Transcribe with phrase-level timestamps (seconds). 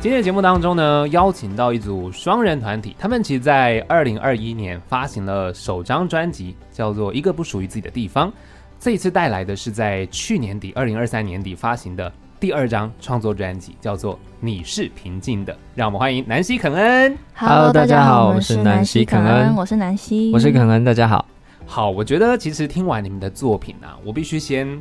[0.00, 8.30] 今天的节目当中呢，邀请到一组双人团体，他们其实在二零二一年发行了首张专辑，叫做《一个不属于自己的地方》。
[8.78, 15.52] 这一次带来的是在去年底，二零二三年底发行的第二张创作专辑，叫做《你是平静的》。
[15.74, 17.18] 让我们欢迎南希肯恩。
[17.34, 21.26] Hello，大家好，我是南希肯恩，我是南希，我是肯恩，大家好。
[21.66, 24.78] 好，我觉得其实听完你们的作品啊，我必须先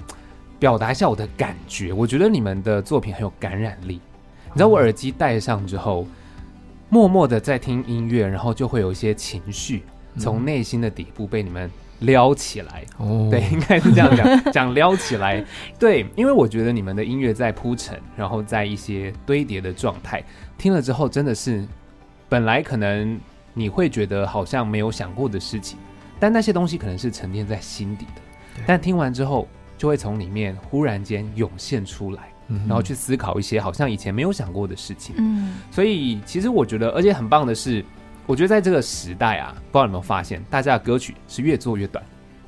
[0.60, 1.92] 表达一下我的感觉。
[1.92, 4.00] 我觉得你们的作品很有感染力。
[4.58, 6.08] 你知道我耳机戴上之后，
[6.90, 9.84] 默默的在听音乐，然后就会有一些情绪
[10.18, 12.84] 从内心的底部被你们撩起来。
[12.98, 15.46] 哦，对，应该是这样讲，讲撩起来。
[15.78, 20.24] 对，因为我觉得你们的音乐在铺陈，然后在一些堆叠的状态，
[20.58, 21.64] 听了之后真的是，
[22.28, 23.20] 本来可能
[23.54, 25.78] 你会觉得好像没有想过的事情，
[26.20, 32.24] 但那些东西可能是沉淀在心底的，但听完之后就会从里面忽然间涌现出来。
[32.68, 35.16] 然后去思考一些好像以前没有想过的事情。
[35.18, 37.84] 嗯，所以其实我觉得，而且很棒的是，
[38.26, 42.04] 我觉得在这个时代啊，不知道有没有发现，大家的歌曲是越做越短。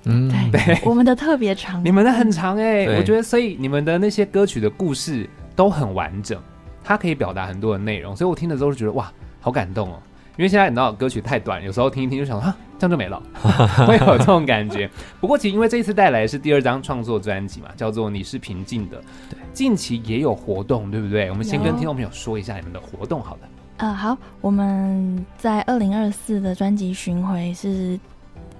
[0.05, 2.97] 嗯，对，我们的特别长，你们的很长哎、欸。
[2.97, 6.41] 我觉得，所以你们的那些歌曲的故事都很完整，
[6.83, 8.15] 它可以表达很多的内容。
[8.15, 9.11] 所以我听的时候就觉得哇，
[9.41, 9.99] 好感动哦。
[10.37, 13.21] 因为现在你知道歌曲太短，有时候听一听就想啊，这样就没了，
[13.85, 14.89] 会有这种感觉。
[15.19, 18.97] 不过其实因为这一次带来的是第二张创作专辑嘛，叫做《你是平静的》。
[19.29, 21.29] 对，近期也有活动，对不对？
[21.29, 23.41] 我们先跟听众朋友说一下你们的活动，好的。
[23.77, 27.99] 呃，好，我们在二零二四的专辑巡回是，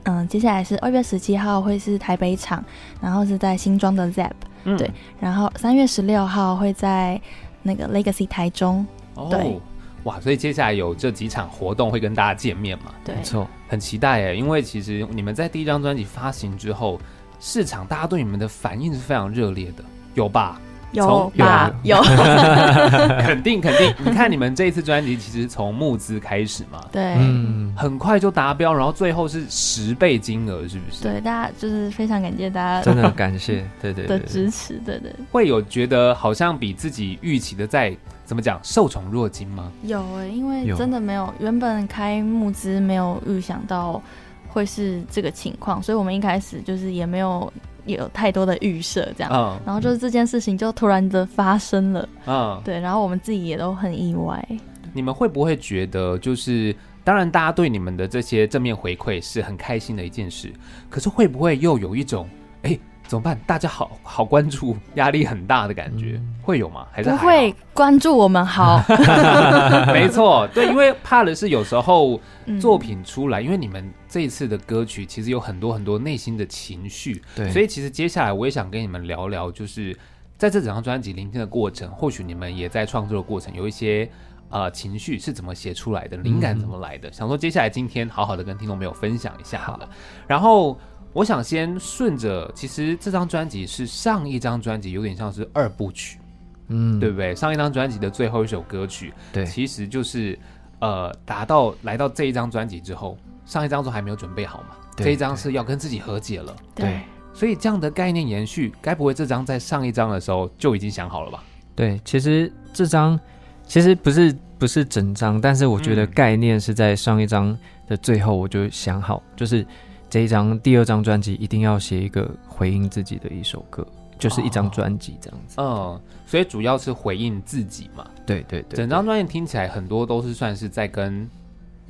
[0.03, 2.63] 嗯、呃，接下来是二月十七号会是台北场，
[3.01, 4.31] 然后是在新庄的 ZEP，、
[4.65, 7.19] 嗯、对，然后三月十六号会在
[7.63, 9.59] 那个 Legacy 台中，哦、对。
[10.05, 12.85] 哇，所以接下来有这几场活动会跟大家见面嘛？
[13.03, 16.99] 对，没错，很期待耶，因为其实你们在第一张专辑发行之后，
[17.39, 19.83] 市场大家对你们的反应是非常热烈的，
[20.15, 20.59] 有吧？
[20.91, 21.71] 有吧？
[21.83, 22.01] 有，有
[23.21, 23.93] 肯定肯定。
[24.03, 31.03] 你看你们这一次专辑其实从募资开始嘛，对，嗯，很快就达标，然后最后是十倍金额，是不是？
[31.03, 35.25] 对，大家就是非常感谢大家，真的很感谢，对对，对的支持，对对，对。
[35.31, 37.95] 会有觉得好像比自己预期的在。
[38.29, 38.59] 怎么讲？
[38.61, 39.71] 受宠若惊吗？
[39.81, 43.99] 有诶、欸，因为真的没有原本开募资没有预想到
[44.47, 47.51] 会是这个情况，所以我们一开始就是也没有
[47.87, 54.47] 有太多的预设这样，嗯，然后就是这件事情就突然的发生了，嗯，对，然后我们自己也都很意外。
[54.93, 60.53] 你们会不会觉得，就是当然大家对你们的这些正面回馈是很开心的一件事，
[60.87, 62.29] 可是会不会又有一种
[62.61, 62.69] 哎？
[62.69, 63.35] 欸怎么办？
[63.47, 66.85] 大家好好关注，压力很大的感觉、嗯、会有吗？
[66.91, 68.79] 还是还不会关注我们好？
[69.91, 72.21] 没错，对，因为怕的是有时候
[72.61, 79.97] 作品出来，嗯、因为你们这一次的歌曲其实有很多很多内心的情绪，对，所以其实接下来我也想跟你们聊聊，就是
[80.37, 84.07] 在这整张专辑聆听的过程，或许你们也在创作的过程有一些
[84.51, 87.09] 呃情绪是怎么写出来的，灵感怎么来的？
[87.09, 89.91] 嗯、想说接下来今天好好的跟听众朋友分享一下好了，好
[90.27, 90.79] 然后。
[91.11, 96.19] 我想先顺着，其实这张专辑是上一张专辑有点像是二部曲，
[96.67, 97.33] 嗯，对不对？
[97.33, 100.37] 上一张专辑的最后一首歌曲，对，其实就是
[100.79, 107.01] 呃，达到来到这一张专辑之后，上一张都还没有准备好嘛，对这一张是要跟自己和解了，对，对
[107.33, 111.43] 所以这样的概念延续，该不会这张在上一张的时候就已经想好了吧？
[111.75, 113.19] 对，其实这张
[113.65, 119.65] 其实不是不是整张，但是我觉得概念是在上一张的最后我就想好，嗯、就是。
[120.09, 123.85] 这一张第二张专辑一定要写一个回应自己的一首歌，
[124.17, 125.61] 就是一张专辑这样子。
[125.61, 128.05] 哦、嗯，所以主要是回应自己嘛。
[128.25, 131.29] 对对对，对，整张专辑听起来很多都是算是在跟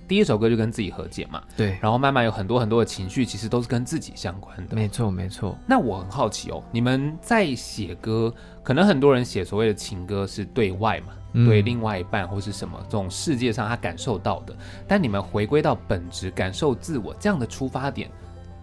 [0.10, 1.42] 第一首歌就跟自己和解嘛。
[1.56, 4.76] 对，然后慢慢有很多很多的情绪，其实都是跟自己相关的。
[4.76, 5.56] 没错没错。
[5.68, 8.34] 那我很好奇哦，你们在写歌，
[8.64, 14.56] 可能很多人写所谓的情歌是对外嘛，嗯、对另外一半或是什么这种世界上他感受到的，
[14.88, 18.10] 但你们回归到本质，感受自我这样的出发点。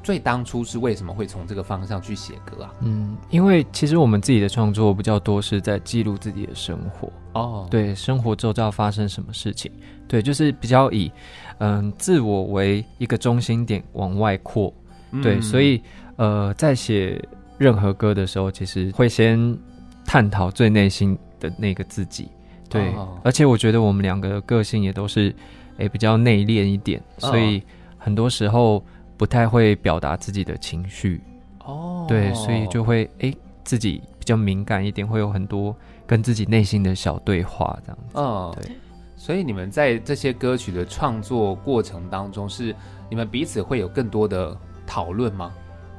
[0.07, 2.73] 最当初是为什么会从这个方向去写歌啊？
[2.83, 7.13] 嗯，因为其实我们自己的创作比较多是在记录自己的生活。
[7.33, 9.69] 哦，对，生活周遭发生什么事情，
[10.07, 11.11] 对，就是比较以
[11.59, 14.73] 嗯自我为一个中心点往外扩，
[15.11, 15.83] 嗯、对，所以
[16.15, 17.21] 呃在写
[17.59, 19.59] 任何歌的时候，其实会先
[20.05, 22.29] 探讨最内心的那个自己，
[22.71, 25.35] 对，哦、而且我觉得我们两个个性也都是
[25.79, 27.61] 诶、欸、比较内敛一点，所以
[27.99, 28.81] 很多时候。
[29.17, 31.23] 不太会表达自己的情绪
[31.65, 33.33] 哦，对，所以就会哎，
[33.65, 35.75] 自己比较敏感一点，会有很多
[36.07, 38.15] 跟自己内心的小对话这样子。
[38.15, 38.77] 嗯，对。
[39.17, 42.75] 所以你们在这些歌曲的创作过程当中，是
[43.09, 45.53] 你们彼此会有更多的讨论吗？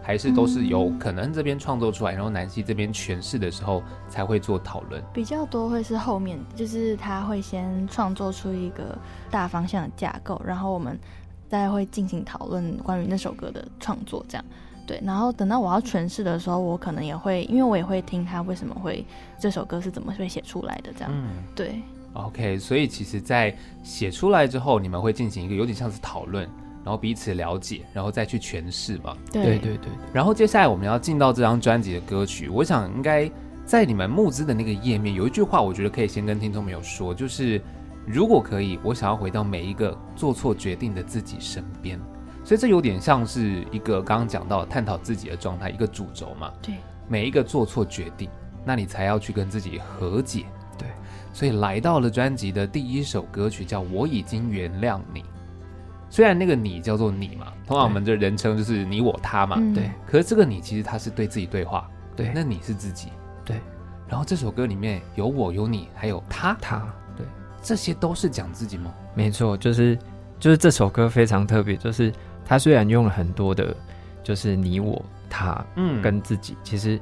[0.04, 5.04] 还是都是由可能这边创作出来，然后南希这边诠释的时候才会做讨论？
[5.12, 8.98] 比较多会是后面，就是他会先创作出一个
[9.30, 10.98] 大方向的架构，然后我们
[11.50, 14.46] 再会进行讨论关于那首歌的创作，这样。
[14.86, 19.06] 对，然后等到我要诠释的时候，我可能也会，因为我也会听他为什么会
[19.38, 21.12] 这首歌是怎么被写出来的，这样。
[21.14, 21.82] 嗯，对。
[22.14, 23.54] OK，所以其实，在
[23.84, 26.50] 写出来之后，你们会进行一个有点像是讨论，
[26.84, 29.16] 然后彼此了解，然后再去诠释嘛。
[29.30, 29.90] 对对对对。
[30.14, 33.30] 然后接下来我们要进到这张专辑的歌曲，我想应该
[33.66, 37.62] 在你们募资的那个页面有一句话，我觉得可以先跟听众朋友说，就是
[38.08, 42.00] 如果可以，我想要回到每一个做错决定的自己身边。
[42.42, 46.50] 所以这有点像是一个刚刚讲到探讨自己的状态，一个主轴嘛。
[46.62, 46.76] 对，
[47.10, 48.30] 每一个做错决定，
[48.64, 50.46] 那你才要去跟自己和解。
[50.78, 50.88] 对，
[51.34, 55.22] 所以来到了专辑的第一首歌曲叫《我已经原谅你》，
[56.10, 59.58] 虽然那个你叫做你嘛，通常我们的人称就是你我他嘛。
[59.76, 61.90] 对，可是这个你其实他是对自己对话。
[62.16, 63.10] 对，那你是自己。
[63.44, 63.60] 对，
[64.08, 66.88] 然后这首歌里面有我有你，还有他他。
[67.62, 68.94] 对，这些都是讲自己吗？
[69.14, 69.98] 没错，就是
[70.40, 72.14] 就是这首歌非常特别，就是。
[72.50, 73.76] 他虽然用了很多的，
[74.24, 76.98] 就是你我他，嗯，跟自己，其实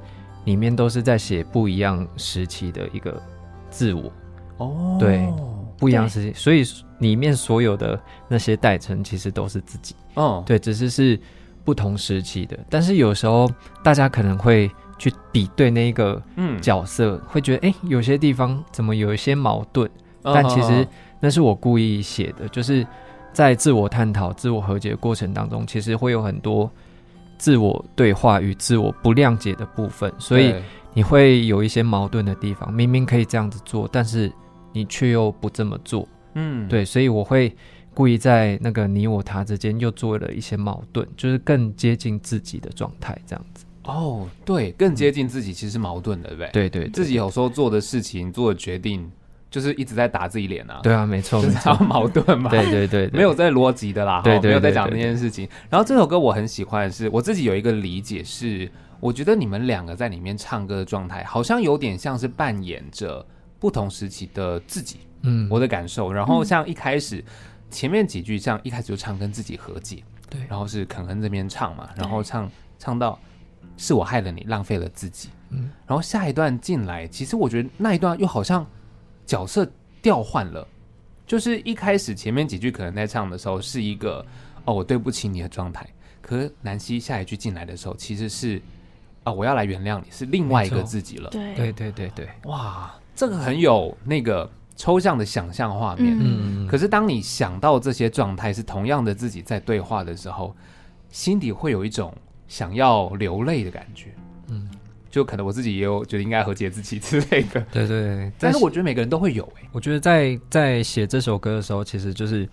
[0.46, 3.22] 里面都是在写不一样时期的一个
[3.69, 4.12] 自我，
[4.57, 5.31] 哦，对，
[5.78, 6.63] 不一样时期，所以
[6.98, 11.19] 里面所有的那些代称其实都是自己，哦，对，只是是
[11.63, 13.48] 不同时期的，但是有时候
[13.84, 14.68] 大家可能会
[14.98, 16.60] 去比对那个嗯。
[16.60, 19.92] 角色，嗯、会觉得哎、欸，有些地方怎么有一些矛盾，哦、
[20.25, 20.88] 但其实
[21.19, 22.86] 那是我故意写的，就是。
[23.36, 26.72] 在自我探讨、自我和解的过程当中，其实会有很多
[27.38, 30.56] 自我对话与自我不谅解的部分，所以
[30.94, 32.74] 你会有一些矛盾的地方。
[32.74, 34.31] 明明可以这样子做，但是
[34.72, 36.07] 你却又不这么做。
[36.36, 37.54] 嗯，对，所以我会
[37.94, 43.66] 故意在那个你我他之间又做了一些矛盾，就是更接近自己的状态，这样子。
[43.83, 46.50] 哦，对，更接近自己其实是矛盾的，对不对？
[46.54, 49.12] 对对，对，自己有时候做的事情、做的决定。
[49.56, 50.81] 就是一直在打自己脸啊！
[50.84, 52.50] 对啊，没错，就是超矛盾嘛。
[52.50, 55.48] 对对对，没有在逻辑的啦，对对，没有在讲这件事情。
[55.69, 58.69] 然后这首歌我很喜欢的是，我自己有一个理解是，
[59.00, 63.25] 我觉得你们两个在里面唱歌的状态，好像有点像是扮演着
[63.57, 65.00] 不同时期的自己。
[65.22, 66.12] 嗯，我的感受。
[66.12, 67.24] 然后像一开始
[67.72, 73.18] 前面几句，像一开始就唱跟自己和解，对，然后是肯恩这边唱嘛，然后唱唱到
[73.78, 75.30] 是我害了你，浪费了自己。
[75.51, 78.68] 嗯，然后下一段进来，其实我觉得那一段又好像。
[79.25, 79.68] 角色
[80.01, 80.68] 调换了，
[81.25, 84.25] 就是一开始前面几句可能在唱的时候是一个
[84.66, 85.88] 哦，我对不起你的状态，
[86.22, 88.57] 可是南希下一句进来的时候其实是
[89.24, 91.30] 啊、哦，我要来原谅你，是另外一个自己了。
[91.31, 96.16] 对对对对对，哇，这个很有那个抽象的想象画面。
[96.19, 100.56] 嗯，可是当你想到这些状态是同样的自己在对话的时候，
[101.10, 102.16] 心底会有一种
[102.48, 104.13] 想要流泪的感觉。
[104.50, 104.69] 嗯。
[105.16, 108.32] 就可能我自己也有觉得应该和解自己之类的，对 对对。
[108.38, 109.70] 但是我觉得每个人都会有哎、欸。
[109.72, 112.46] 我觉得在在写这首歌的时候，其实就是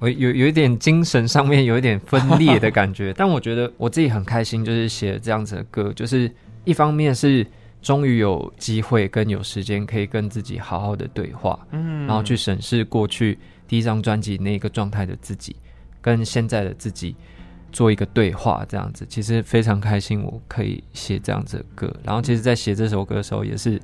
[0.00, 3.14] 我有有一点精神上面有一点分裂的感觉。
[3.16, 6.28] 但我觉得我自己很开心，就是写这样子的歌，就是
[6.64, 7.46] 一方面是
[7.80, 13.38] 终于有机会跟有时间可以跟自己好好的对话，嗯，然后去审视过去
[13.68, 15.54] 第一张专辑那个状态的自己，
[16.00, 17.14] 跟现在的自己。
[17.72, 21.94] 做一个对话，这样子其实非常开心，我可以写这样子的歌。
[22.02, 23.80] 然后，其实，在写这首歌的时候，也是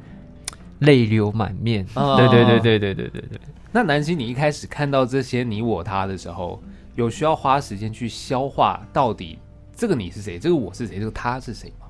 [0.80, 1.86] 泪流满面。
[1.94, 3.40] 哦、对对对对对对对对。
[3.70, 6.62] 那南希，你一开始看到这些你我他的时候，
[6.94, 9.38] 有需要花时间去消化，到底
[9.76, 11.86] 这个你是谁，这个我是谁，这个他是谁吗？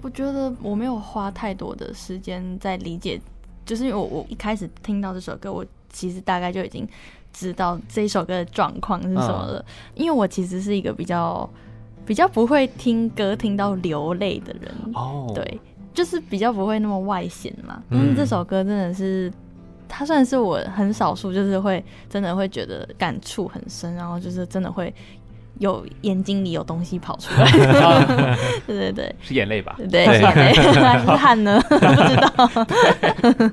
[0.00, 3.20] 我觉得我没有花太多的时间在理解，
[3.64, 6.88] 就是因为我我一开始听到这首歌，我其实大概就已经。
[7.32, 11.48] 知道这一首歌的状况是什么了，嗯、因为我其实是一个比较
[12.04, 15.60] 比较不会听歌听到流泪的人哦，对，
[15.94, 17.82] 就是比较不会那么外显嘛。
[17.90, 19.34] 但是这首歌真的是，嗯、
[19.88, 24.94] 它算是我很少数，就是会真的会觉得感触很深，然后就是真的会。
[25.62, 27.48] 有眼睛里有东西跑出来，
[28.66, 29.76] 对对对，是眼泪吧？
[29.78, 31.62] 对，对，是眼泪还是汗呢？
[31.70, 33.50] 不知道对。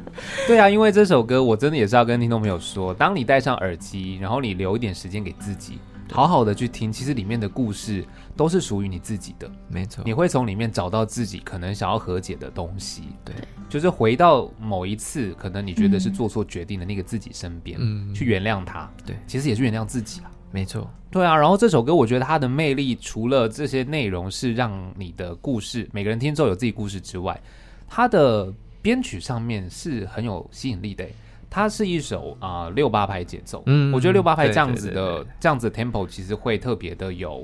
[0.48, 5.78] 对啊，因为这首歌我真的也是要跟听众朋友说，当你戴上耳机，然后你留一点时间给自己，
[6.12, 8.04] 好好的去听，其实里面的故事
[8.36, 10.04] 都是属于你自己的，没错。
[10.04, 13.36] 你会从里面找到自己可能想要和解的东西，对，
[13.70, 20.32] 就是回到某一次可能你觉得是做错决定的那个自己身边，嗯，去原谅他，对，其实也是原谅自己啊。
[20.52, 27.40] 没错，对啊，然后这首歌我觉得它的魅力，除了这些内容是让你的故事每个人听之后有自己故事之外，
[27.88, 28.52] 它的
[28.82, 31.06] 编曲上面是很有吸引力的。
[31.52, 37.44] 它是一首啊、呃、六八拍节奏，嗯，我觉得六八拍这样子的这样子的 tempo 其实会特别的有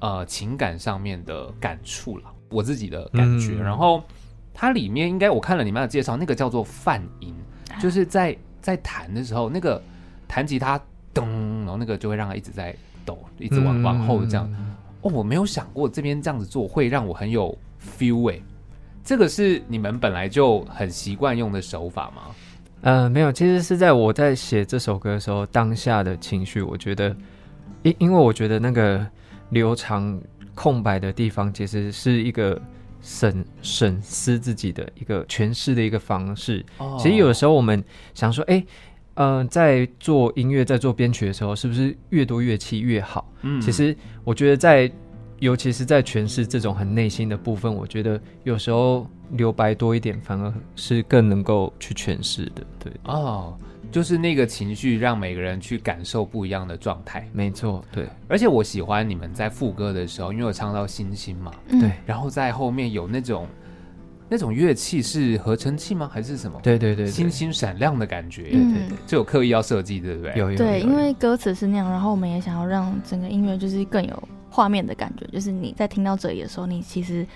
[0.00, 3.52] 呃情感上面的感触了，我自己的感觉。
[3.52, 4.02] 嗯、然后
[4.52, 7.32] 它里面应该我看了你们的介绍，那个叫做泛音，
[7.80, 9.80] 就是在在弹的时候，那个
[10.26, 10.80] 弹吉他
[11.14, 11.24] 噔，
[11.58, 14.48] 然后那个就会让它一直在抖，一直往、嗯、往后这样。
[15.02, 17.56] 哦，我没有想过这边这样子做会让我很有
[17.98, 18.42] feel 哎、欸，
[19.02, 22.22] 这个是你们本来就很习惯用的手法吗？
[22.82, 27.14] 呃，没有，其实是在我在写这首歌的时候，当下的情绪，我觉得，
[27.82, 29.06] 因因为我觉得那个
[29.50, 30.20] 留长
[30.54, 32.60] 空白的地方，其实是一个
[33.00, 36.64] 审审视自己的一个诠释的一个方式。
[36.78, 37.82] 哦，其实有的时候我们
[38.14, 38.64] 想说，哎，
[39.14, 43.30] 呃，在做音乐、在做编曲的时候，是不是越多乐器越好？
[43.42, 44.90] 嗯，其实我觉得在。
[45.42, 52.64] 尤其是在诠释这种很内心的部分，我觉得有时候留白多一点，反而是更能够去诠释的。
[52.78, 53.58] 对哦，
[53.90, 57.28] 就是那个情绪，让每个人去感受不一样的状态。
[57.32, 58.06] 没错，对。
[58.28, 61.90] 而且我喜欢你们在副歌的时候，因为我唱到星星嘛，嗯、对。
[62.06, 63.48] 然后在后面有那种
[64.32, 66.10] 那种乐器是合成器吗？
[66.10, 66.58] 还是什么？
[66.62, 68.44] 对对对，对，星星闪亮的感觉。
[68.44, 70.32] 对对对，就有刻意要设计，对不对？
[70.36, 70.56] 有有，有。
[70.56, 74.28] 对，因为歌词是那样，然后我们也想要让整个音乐就是更有。
[74.54, 77.26] 画面的感觉，就是你在听到这里的时候，你其实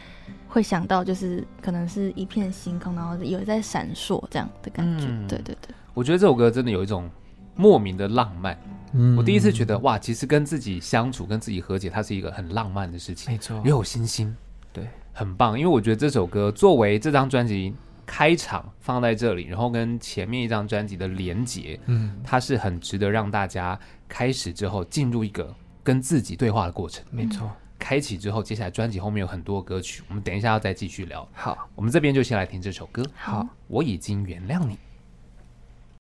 [0.47, 5.07] 会想到，就是可能是一片星空，然后有在闪烁这样的感觉。
[5.09, 7.09] 嗯、对对对，我觉得这首歌真的有一种
[7.55, 8.55] 莫名的浪漫。
[8.93, 13.33] 嗯，我第一次觉得哇，其实跟自己相处、跟自己和解，它是一个很浪漫的事情。
[13.33, 14.37] 没错，又有星星，
[14.71, 14.87] 对，
[15.17, 15.59] 很棒。
[15.59, 25.55] 因为我觉得这首歌作为这张专辑开场放在这里，然后跟前面一张专辑的连结，嗯，它是很值得让大家开始之后进入一个。
[25.87, 27.49] 跟自己对话的过程，没错。
[27.79, 31.29] 开启之后，接下来专辑后面有很多歌曲，我们等一下要再继续聊。
[31.33, 33.05] 好，我们这边就先来听这首歌。
[33.15, 34.77] 好，我已经原谅你。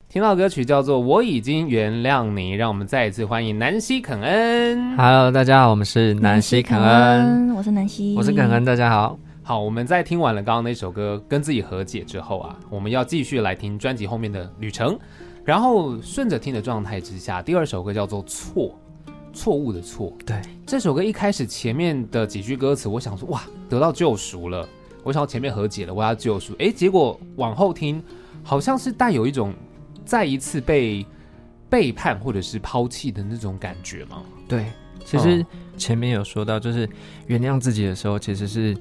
[0.08, 4.96] 听到歌曲叫做《我已经原谅你》，让我们再一次欢迎南希肯恩。
[4.96, 9.18] Hello，大家好，我们是南希肯恩，我是南希，我是肯恩，大家好。
[9.42, 14.96] 好，我们在听完了刚刚那首歌《跟自己和解》之后啊，我们要继续来听专辑后面的旅程，
[15.44, 18.64] 然后顺着听的状态之下，第二首歌叫做《错》。
[19.32, 24.66] 错误的错，对这首歌一开始前面的几句歌词，我想说哇，得到救赎了，
[25.02, 28.02] 我想要前面和解了，我要救赎，哎，结果往后听，
[28.42, 29.52] 好像是带有一种
[30.06, 31.04] 再一次被
[31.68, 34.22] 背叛或者是抛弃的那种感觉吗？
[34.48, 34.66] 对，
[35.04, 35.44] 其实
[35.76, 36.88] 前面有说到，就是
[37.26, 38.74] 原谅自己的时候，其实是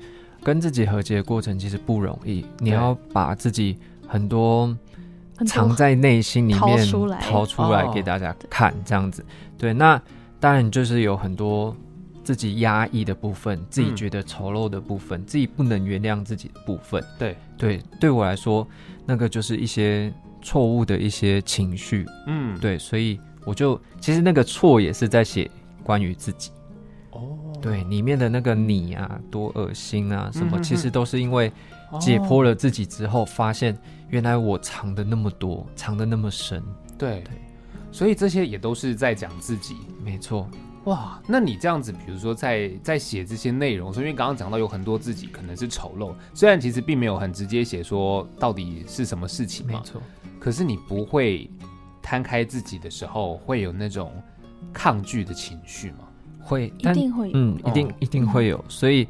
[0.44, 3.78] 跟自己和解的过程，其实不容易，你要把自己
[4.08, 4.74] 很多
[5.48, 9.26] 藏在内心里面掏出来，掏出来给大家看，这样子，
[9.58, 10.02] 对，那。
[10.38, 11.76] 当然，就是有很多
[12.24, 17.04] 自己压抑的部分，自己觉得丑陋的部分，嗯、自己不能原谅自己的部分。
[17.18, 18.68] 对对，对我来说，
[19.08, 20.14] 那个就是一些
[20.46, 22.06] 错误的一些情绪。
[22.28, 25.50] 嗯，对，所以我就其实那个错也是在写
[25.84, 26.52] 关于自己。
[27.10, 31.52] 哦，对，里面的那个你啊，多恶心啊，什么，嗯、其实都是因为
[32.00, 33.76] 解剖了自己之后，发现
[34.10, 36.62] 原来我藏的那么多，藏的那么深。
[36.98, 37.32] 对对。
[37.92, 40.48] 所以这些也都是在讲自己，没错。
[40.84, 50.02] 哇，那你这样子，比如说在在写这些内容，因为刚刚讲到有很多自己可能是丑陋，虽然其实并没有很直接写说到底是什么事情嘛，没错。
[50.46, 51.50] 可是你不会
[52.04, 54.12] 摊开自己的时候，会有那种
[54.72, 56.08] 抗拒的情绪吗？
[56.40, 58.64] 会，一定会有，嗯，一定一定会有。
[58.70, 59.08] 所以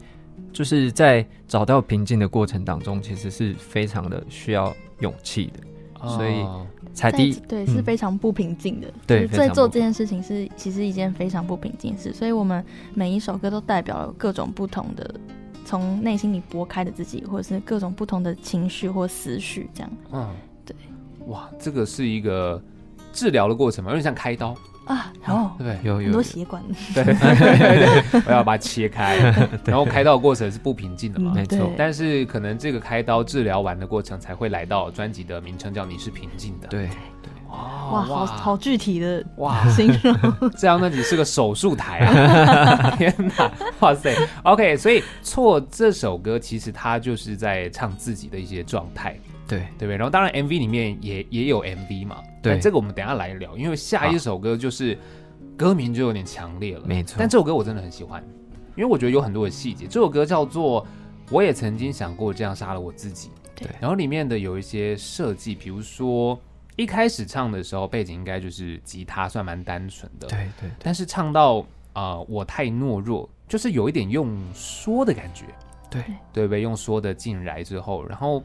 [0.53, 6.07] 就是在找到平静的过程当中，其实是非常的需要勇气的。
[6.07, 6.45] 所以
[6.93, 8.87] 才第一，对，是非常不平静的。
[9.05, 12.13] 对，在做这件事情是其实一件非常不平静的事。
[12.13, 12.63] 所以我们
[12.93, 15.13] 每一首歌都代表了各种不同的，
[15.65, 19.91] 从内心里拨开的自己，或者是各种不同的情绪或思绪，这样。
[20.13, 20.54] 嗯，对。
[21.27, 22.61] 哇，这个是一个
[23.13, 24.55] 治疗的过程嘛，有点像开刀。
[24.85, 26.61] 啊，然哦，对，有有很多血管，
[26.93, 27.03] 对。
[27.03, 29.17] 对对，我要把它切开，
[29.65, 31.71] 然后开刀的过程是不平静的嘛，没错。
[31.75, 36.87] 但是可能这个开刀治疗完的过程，才会来到专辑的名称叫你是平静的，对。
[36.87, 37.31] 对。
[37.49, 39.67] 哇，好好具体的哇。
[39.69, 42.91] 形容， 这样那你是个手术台啊！
[42.97, 44.13] 天哪，哇塞
[44.43, 49.17] ，OK，所以错这首歌其实它就是在唱自己的一些状态。
[49.47, 49.97] 对对不对？
[49.97, 52.23] 然后当然 MV 里面也也有 MV 嘛。
[52.41, 54.97] 对，这个我们等一下来聊，因为下一首歌就是
[55.57, 56.85] 歌名就有点强烈了。
[56.85, 57.15] 没错。
[57.19, 58.23] 但这首歌我真的很喜欢，
[58.75, 59.85] 因为我觉得有很多的细节。
[59.87, 60.83] 这首歌叫做
[61.31, 63.29] 《我也曾经想过这样杀了我自己》。
[63.55, 63.67] 对。
[63.79, 66.39] 然后里面的有一些设计，比如说
[66.75, 70.27] 一开始唱的时候，背景应该就是吉他，算蛮单纯的。
[70.27, 70.69] 对对。
[70.79, 71.59] 但是唱到
[71.93, 75.45] 啊、呃，我太懦弱，就是有一点用说的感觉。
[75.89, 76.03] 对。
[76.33, 76.61] 对不对？
[76.61, 78.43] 用说的进来之后，然后。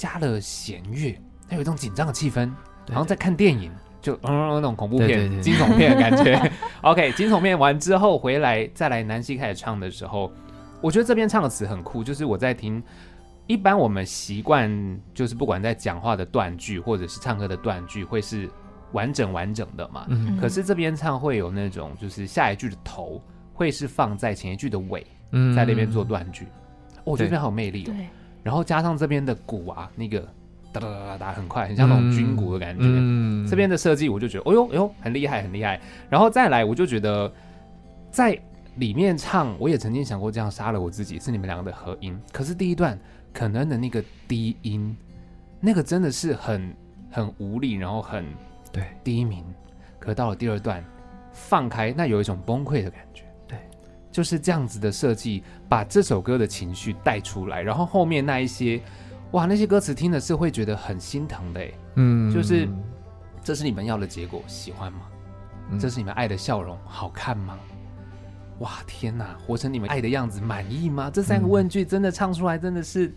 [0.00, 1.14] 加了弦乐，
[1.46, 2.50] 它有一种紧张的气氛，
[2.88, 6.50] 好像在看电影，就嗯，嗯那种恐怖片、对对对惊悚片的感觉。
[6.80, 10.32] OK，惊悚片完之后回来再来南希开始唱的时候，
[10.80, 12.82] 我觉得这边唱的词很酷，就是我在听。
[13.46, 14.70] 一般我们习惯
[15.12, 18.48] 就是不管在讲话的断句或者是唱歌的断句，会是
[18.92, 20.06] 完整完整的嘛。
[20.08, 20.38] 嗯。
[20.40, 23.20] 可是这边唱会有那种，就是下一句的头
[23.52, 26.46] 会是放在前一句的尾，嗯，在那边做断句。
[27.04, 27.92] 我觉得这边好有魅力哦。
[28.42, 28.44] 对。
[28.44, 30.20] 然后加上这边的鼓啊，那个
[30.72, 32.84] 哒哒哒哒哒很快，很像那种军鼓的感觉。
[32.84, 33.46] 嗯。
[33.46, 35.80] 这边的设计我就觉得，哦呦哎呦，很厉害很厉害。
[36.08, 37.32] 然后再来，我就觉得
[38.10, 38.38] 在
[38.76, 42.18] 里面唱，我也曾经想过这样杀了我自己，是你们两个的合音。
[42.32, 42.98] 可是第一段。
[43.32, 44.96] 可能的那个低音，
[45.60, 46.74] 那个真的是很
[47.12, 48.24] 很无力，然后很
[48.72, 49.44] 对低鸣。
[50.00, 50.84] 可到了第二段，
[51.32, 53.09] 放开，那有一种崩溃的感觉。
[54.10, 57.62] 对，就是这样子的设计，把这首歌的情绪带出来。
[57.62, 58.80] 然后后面那一些，
[59.32, 61.60] 哇，那些歌词听的是会觉得很心疼的。
[61.96, 62.68] 嗯，就是
[63.42, 65.00] 这是你们要的结果，喜欢吗？
[65.70, 67.58] 嗯、这是你们爱的笑容，好看吗？
[68.58, 69.36] 哇天哪！
[69.46, 71.10] 活成你们爱的样子，满意吗？
[71.10, 73.14] 这三个问句真的唱出来，真的是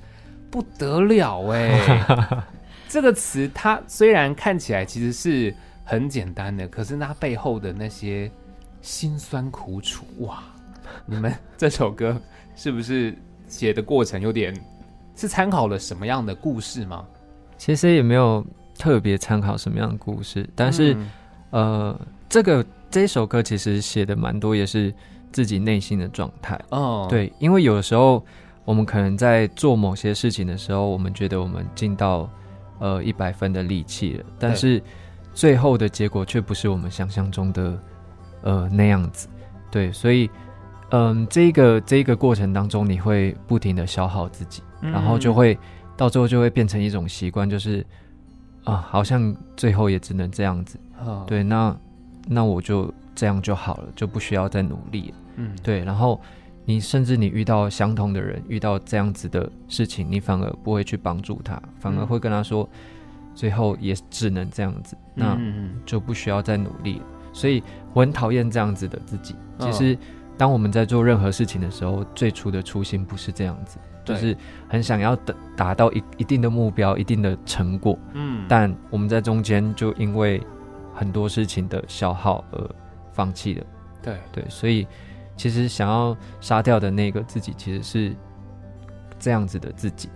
[0.49, 2.05] 不得了哎！
[2.07, 2.43] 嗯、
[2.87, 8.31] 这个词它虽然看起来其实是很简单的，可是那背后的那些
[8.81, 10.43] 辛酸苦楚，哇！
[11.05, 12.19] 你们 这首歌
[12.55, 13.15] 是不是
[13.47, 14.53] 写的过程有点
[15.15, 17.05] 是参考了什么样的故事吗？
[17.57, 18.45] 其实也没有
[18.77, 21.09] 特别参考什么样的故事，但是、嗯、
[21.51, 24.93] 呃，这个这首歌其实写的蛮多，也是。
[25.33, 28.23] 自己内心的状态哦，对，因为有的时候
[28.65, 32.29] 我们可能在做某些事情的时候，我们觉得我们尽到
[32.77, 34.79] 呃一百分的力气了，但是
[35.33, 37.83] 最后的结果却不是我们想象中的
[38.43, 39.27] 呃那样子，
[39.71, 40.29] 对，所以
[40.89, 45.57] 嗯、呃，这个这个过程当中，你会不停的消耗自己，然后就会
[45.97, 47.85] 到最后就会变成一种习惯，就是
[48.63, 50.79] 啊，好像最后也只能这样子，
[51.27, 51.75] 对，那
[52.27, 55.15] 那我就这样就好了，就不需要再努力了。
[55.37, 56.21] 嗯，对，然后
[56.65, 62.69] 你甚至你遇到相同的人，遇到这样子的事情，你反而不会去帮助他，反而会跟他说，
[63.33, 65.37] 最后也只能这样子，那
[65.85, 67.05] 就不需要再努力了。
[67.33, 69.35] 所以我很讨厌这样子的自己。
[69.59, 69.97] 其实，
[70.43, 74.35] 当我们在做任何事情的时候，最初的初心不是这样子，就是
[74.67, 77.97] 很想要达达到一一定的目标、一定的成果。
[78.11, 80.45] 嗯，但我们在中间就因为
[80.93, 82.69] 很多事情的消耗而
[83.13, 83.65] 放弃了。
[84.01, 84.85] 对对，所以。
[85.35, 88.15] 其实想要杀掉的那个自己，其实是
[89.17, 90.07] 这样子的自己。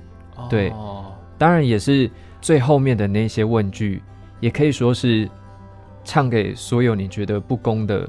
[0.47, 0.71] 对，
[1.39, 2.07] 当然也是
[2.39, 4.03] 最后面的那些问句，
[4.39, 5.27] 也可以说是
[6.03, 8.07] 唱给所有你觉得不公的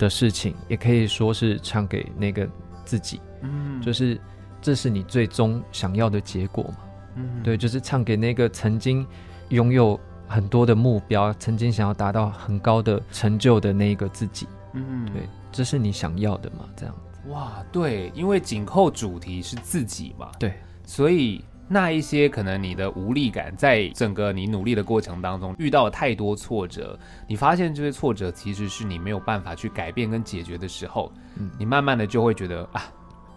[0.00, 2.48] 的事情，也可以说是唱给那个
[2.84, 3.20] 自己。
[3.42, 4.18] 嗯，就是
[4.60, 6.78] 这是你最终想要的结果嘛？
[7.16, 9.06] 嗯，对，就是唱给那个曾经
[9.50, 14.48] 拥有很多的目标，曾经想要达到很高的成就的那个自己。
[14.72, 15.28] 嗯，对。
[15.52, 16.64] 这是你想要的嘛？
[16.76, 20.54] 这样子哇，对，因为紧扣主题是自己嘛，对，
[20.86, 32.82] 所以那一些可能你的无力感，在整个你努力的过程当中遇到了太多挫折，你发现这些挫折其实是你没有办法去改变跟解决的时候，嗯，你慢慢的就会觉得啊，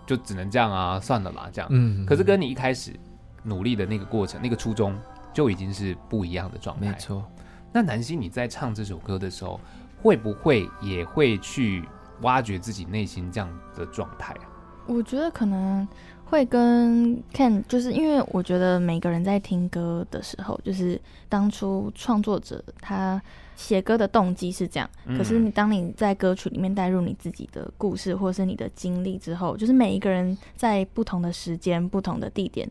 [0.07, 2.91] 就只能这样啊，算了吧，这样，嗯，可是跟你一开始
[3.43, 4.97] 努力的那个过程，那个初衷
[5.31, 7.23] 就已经是不一样的状态，没错。
[7.71, 9.59] 那南希你在唱这首歌的时候，
[10.01, 11.83] 会不会也会去？
[12.21, 14.45] 挖掘自己内心这样的状态啊，
[14.87, 15.85] 我觉得可能
[16.33, 23.21] 会跟 Ken，就是因为我觉得每个人在听歌的时候，就是当初创作者他
[23.55, 32.67] 写歌的动机是这样，嗯，可是你当你在歌曲里面带入你自己的故事或是你的经历之后，就是每一个人在不同的时间、不同的地点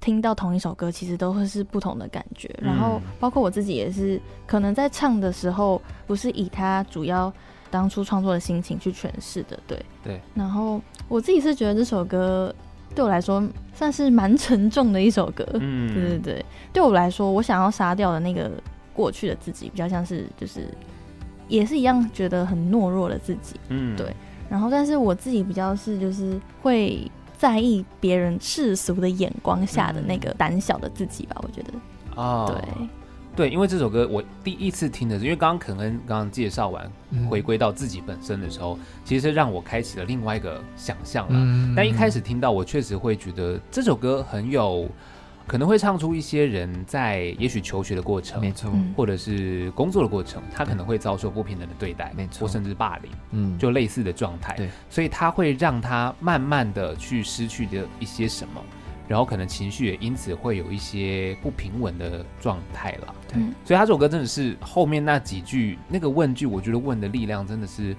[0.00, 2.48] 听到同一首歌，其实都会是不同的感觉。
[2.62, 7.32] 然后包括我自己也是，可能在唱的时候不是以他主要。
[7.68, 10.20] 当初创作的心情去诠释的，对对。
[10.34, 12.54] 然后我自己是觉得这首歌
[12.94, 13.42] 对我来说
[13.74, 16.44] 算是蛮沉重的一首歌，嗯，对对对。
[16.72, 18.50] 对我来说，我想要杀掉的那个
[18.92, 20.66] 过去的自己，比较像是就是
[21.48, 24.14] 也是一样觉得很懦弱的自己，嗯，对。
[24.48, 31.72] 然后，但是我自己比较是就是会在意别人世俗的眼光下的那个胆小的自己吧，我觉得，
[32.16, 32.88] 哦，对。
[33.34, 36.90] 对，因为这首歌我第一次听的是，因为刚刚肯恩刚刚介绍完，
[37.30, 41.34] 回归到自己本身的时候，嗯、其实让我开启了另外一个想象了。
[41.34, 44.86] 嗯、但一开始听到，我确实会觉得这首歌很有
[45.46, 54.54] 可能会唱出一些人在也许求学的过程，没错，或者是工作的过程，他可能会遭受不平等的对待，没错，或甚至霸凌，嗯，就类似的状态。
[54.56, 58.62] 对，所以他会让他慢慢的去失去的一些什么。
[59.12, 63.14] 然后可能情绪也因此会有一些不平稳的状态了。
[63.28, 67.94] 对，所以他这首歌真的是后面那几句那个问句，我觉得问的力量真的是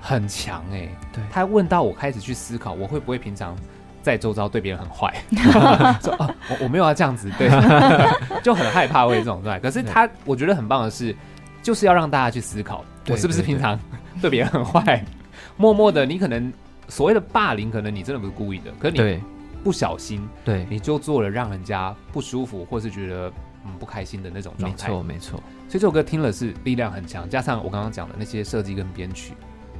[0.00, 0.98] 很强哎、欸。
[1.12, 3.54] 对，他问到我开始去思考，我会不会平常
[4.02, 5.14] 在周遭对别人很坏，
[6.02, 7.48] 说啊我我没有要这样子，对，
[8.42, 9.60] 就很害怕会这种状态。
[9.60, 11.14] 可是他我觉得很棒的是，
[11.62, 13.78] 就是要让大家去思考，我是不是平常
[14.20, 15.04] 对别人很坏，
[15.56, 16.52] 默默的你可能
[16.88, 19.22] 所谓的霸凌，可能你真的不是故意的，可是你。
[19.62, 23.32] 不小心，对，你就做了让人家不舒服或是觉得
[23.64, 24.88] 嗯不开心的那种状态。
[24.88, 25.36] 没错，没错。
[25.68, 29.34] 所以这首歌听了是力量很强，加上我刚刚讲的那些设计跟编曲，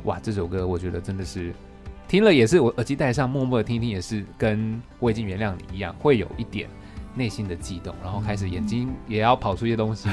[0.04, 1.52] 哇，这首歌我觉得真的是
[2.08, 6.68] 听了也是我耳机戴上默默的听听，也是跟我已经原谅你一样，会有一点
[7.14, 10.08] 内心的悸动，然后开始眼睛也要跑出一些东西，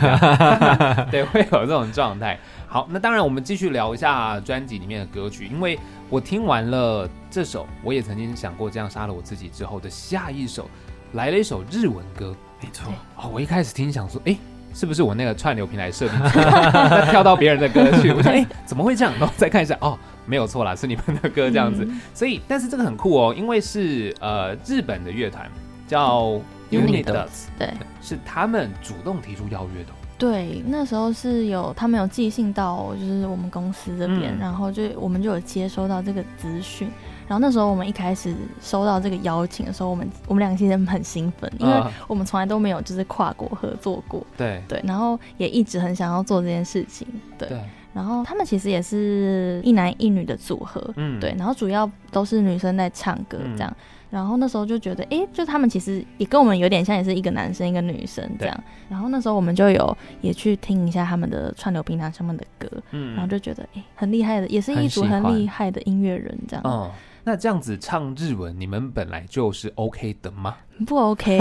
[1.11, 2.39] 对，会有这种状态。
[2.67, 5.77] 好，那当然我们继续聊一下专辑里面的歌曲，因为。
[6.11, 10.69] 我听完了这首，我也曾经想过这样杀了我自己之后的下一首，
[11.13, 12.35] 来了一首日文歌。
[12.61, 14.35] 没错，哦，我一开始听想说，哎，
[14.73, 16.19] 是不是我那个串流平台设定
[17.09, 18.11] 跳到别人的歌去？
[18.11, 19.13] 我说，哎，怎么会这样？
[19.19, 21.85] 然后再看一下，哦，没有错啦，是你们的歌这样子。
[21.87, 25.49] 嗯、所以，但是这个很酷哦，因为是呃日本的乐团
[25.87, 29.89] 叫 UNIDOTS，对，是他们主动提出邀约的。
[30.17, 36.89] 对，那时候是有他们有寄信到，就是我们公司这边，嗯、然后就我们就有接收到这个资讯。
[37.29, 44.25] 然后那时候我们一开始收到这个邀请的时候，我们我们两个其实很兴奋，因为我们从来都没有就是跨国合作过。
[44.35, 47.07] 对对，然后也一直很想要做这件事情。
[47.37, 47.61] 对，对
[47.93, 50.83] 然后他们其实也是一男一女的组合。
[50.95, 53.69] 嗯，对，然后主要都是女生在唱歌这样。
[53.69, 58.63] 嗯然后那时候就觉得，哎，就他们其实也跟我们有点像，也是一个男生一个女生这样。
[58.89, 66.63] 然后那时候我们就有也去听一下他们的串流平台上面的歌，嗯，然后就觉得，哎，很厉害的，也是一组很厉害的音乐人这样。
[66.65, 66.89] 哦，
[67.29, 70.55] 那这样子唱日文，你们本来就是 OK 的吗？
[70.87, 71.37] 不 OK。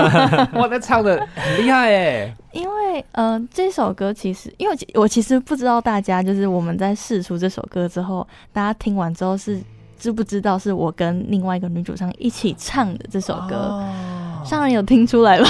[0.56, 2.34] 哇，那唱的很厉害哎。
[2.52, 9.60] 因为，嗯、呃，这首歌其实，因为我其实不知道大家就是我们在试出这首歌之后，大家听完之后是。
[10.00, 13.56] 知不知道是我跟另外一个女主唱一起唱的这首歌？
[13.56, 15.48] 哦、上人有听出来吗？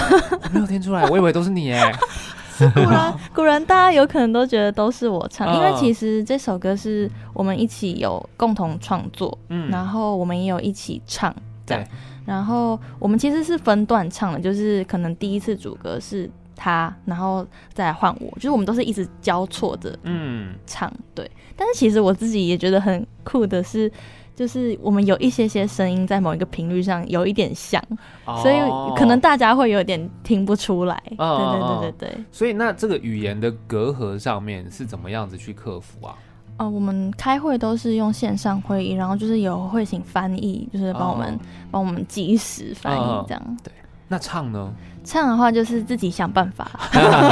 [0.51, 1.93] 没有听出来，我以为都是你哎。
[2.75, 11.35] 果然，果然，大家有可能都觉得都是我唱，哦、因为其实这首歌是我们一起有共同创作，嗯，然后我们也有一起唱，
[11.67, 11.85] 这样。
[11.85, 11.91] 对
[12.27, 21.31] 然后我们其实是分段唱的，就是可能第一次主歌是他，然后再来换我，就是我们都是一直交错着，嗯，唱对。
[21.57, 23.91] 但是其实我自己也觉得很酷的是。
[24.39, 27.83] 就是我们有一些些声音在某一个频率上有一点像，
[28.25, 28.57] 哦、所以
[28.97, 30.95] 可能大家会有点听不出来。
[31.19, 32.25] 哦、对对对对对。
[32.31, 36.15] 所以那这个语言的隔阂上面是怎么样子去克服啊？
[36.59, 41.37] 哦、呃，我们开会都是用线上会议，然后就是有会请翻译，就是帮我们
[41.73, 43.43] 帮、哦、我们及时翻译这样。
[43.45, 43.73] 哦、对，
[44.09, 44.73] 那唱呢？
[45.05, 46.71] 唱的话就是自己想办法，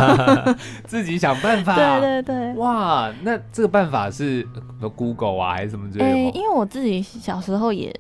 [0.87, 1.75] 自己想办法。
[2.01, 4.47] 对对对，哇，那这个办法是
[4.95, 6.11] Google 啊，还是什么之类的？
[6.11, 7.95] 欸，因为我自己小时候也，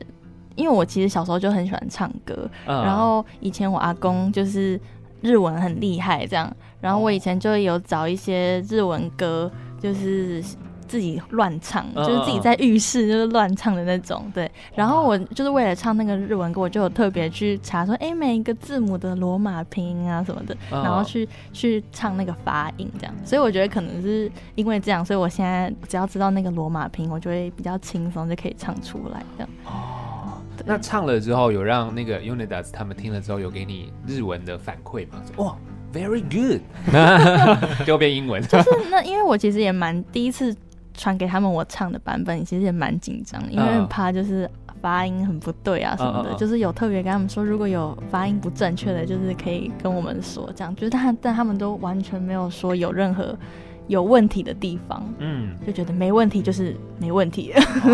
[0.54, 4.80] 因为我其实小时候就很喜欢唱歌，嗯、然后以前我阿公就是
[5.20, 10.42] 日文很厉害，这样，然后我以前就有找一些日文歌，就是。
[10.86, 14.50] 自己乱唱，就是自己在浴室就是乱唱的那种，对。
[14.74, 23.14] 然后我就是为了唱那个日文歌，我就有特别去查说，哎，每一个字母的罗马拼音啊什么的，然后去去唱那个发音这样。
[23.24, 29.48] 所以我觉得可能是因为这样，所以我现在只要知道那个罗马拼音，我就会比较轻松就可以唱出来这样。
[29.64, 35.22] 哦，那唱了之后有让那个 UNIDOTS 他们听了之后有给你日文的反馈吗？
[35.36, 35.56] 哇
[35.92, 36.60] ，Very good，
[37.86, 38.42] 就变英文。
[38.42, 40.54] 就是那因为我其实也蛮第一次。
[40.96, 46.38] 传给他们我唱的版本，其实也蛮紧张，因为怕就是发音很不对啊什么的，uh, uh, uh.
[46.38, 53.36] 就是有特别跟他们说，如果有发音不正确的，就是可以跟我们说，这样，就是但但他们都完全没有说有任何
[53.88, 57.52] 有问题的地方，嗯，就觉得没问题就是没问题。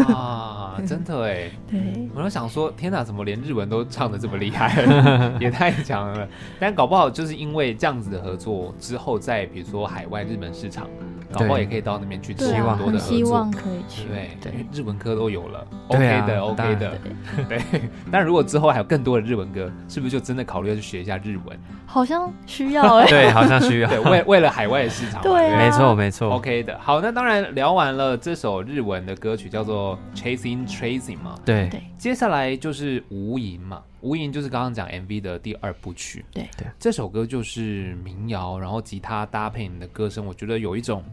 [0.08, 4.84] 啊，真的哎， 对，我都想说，天哪，怎么连日文都唱的这么厉害，
[5.40, 6.26] 也太强了。
[6.58, 10.86] 但搞不好就是因为这样子的合作之后，在比如说海外日本市场。
[11.32, 14.04] 搞不好也可以到那边去，希望多的合作，希望可以去。
[14.04, 16.98] 对对，日文歌都有了，OK 的，OK 的。
[17.48, 17.62] 对，
[18.10, 21.58] 但如果之后还有更多的日文歌，是不是就真的考虑要去学一下日文？
[21.86, 23.06] 好像需要哎。
[23.10, 23.88] 对，好像需要。
[23.88, 25.22] 对，为 为了海外的市场。
[25.22, 26.30] 对，没错没错。
[26.30, 31.34] OK 的，好，那当然聊完了这首日文的歌曲，叫做 Chasing Chasing 嘛。
[31.44, 31.82] 对对。
[31.98, 33.82] 接下来就是无垠嘛。
[34.00, 36.24] 无垠就是刚刚讲 MV 的第二部曲。
[36.32, 36.66] 对对。
[36.78, 41.04] 这首歌就是民谣，然后吉他搭配你的歌声，我觉得有一种。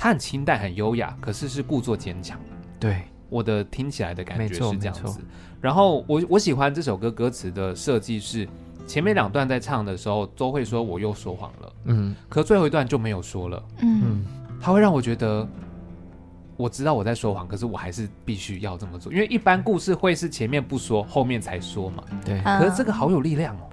[0.00, 2.40] 它很清淡，很优雅，可是是故作坚强。
[2.78, 5.20] 对我的听起来的感觉是这样子。
[5.60, 8.48] 然后我我喜欢这首歌歌词的设计是，
[8.86, 14.24] 前面两段在唱的时候都会说我又说谎了，嗯，可最后一段就没有说了，嗯，
[14.58, 15.46] 他会让我觉得。
[16.56, 22.04] 我知道我在说谎，可是我还是必须要这么做，因为一般故事会是前面不说，后面才说嘛。
[22.22, 23.70] 对，可是这个好有力量哦。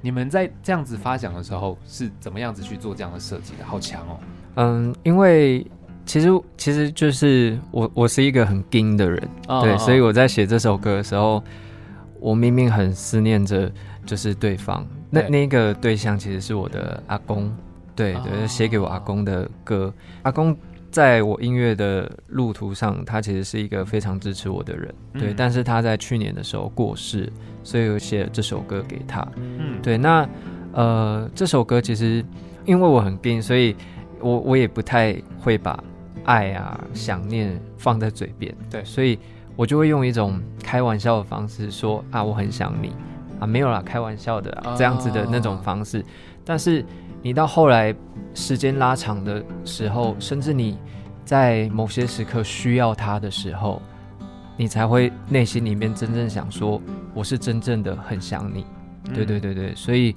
[0.00, 3.64] 你们在这样子发想的时候是怎么样子去做这样的设计的？
[3.64, 4.18] 好强哦。
[4.58, 5.64] 嗯，因为
[6.04, 11.42] 其实其实就是我我是一个很硬的人，哦、对，所以我在写这首歌的时候，
[12.18, 13.70] 我明明很思念着
[14.04, 17.54] 就是对方，那那个对象其实是我的阿公，
[17.94, 20.56] 对对，写给我阿公的歌，阿公。
[20.90, 25.32] 在我音乐的路途上，他其实是一个非常支持我的人，对。
[25.32, 27.30] 嗯、但是他在去年的时候过世，
[27.62, 29.20] 所以我写了这首歌给他。
[29.36, 29.98] 嗯，对。
[29.98, 30.26] 那
[30.72, 32.24] 呃，这首歌其实
[32.64, 33.76] 因为我很病，所以
[34.20, 35.82] 我我也不太会把
[36.24, 38.54] 爱啊、想念放在嘴边。
[38.70, 39.18] 对，所以
[39.56, 42.92] 我就会用一种开玩笑的方式说啊，我很想你
[43.40, 46.00] 啊，没有啦，开玩笑的、啊、这样子的那种方式。
[46.00, 46.04] 哦、
[46.44, 46.84] 但是。
[47.20, 47.92] 你到后来
[48.32, 50.78] 时间拉长的时候，甚至你
[51.24, 53.82] 在某些时刻需要他的时候，
[54.56, 56.80] 你才会内心里面真正想说
[57.12, 58.64] ：“我是真正的很想你。”
[59.12, 60.14] 对对对对，所以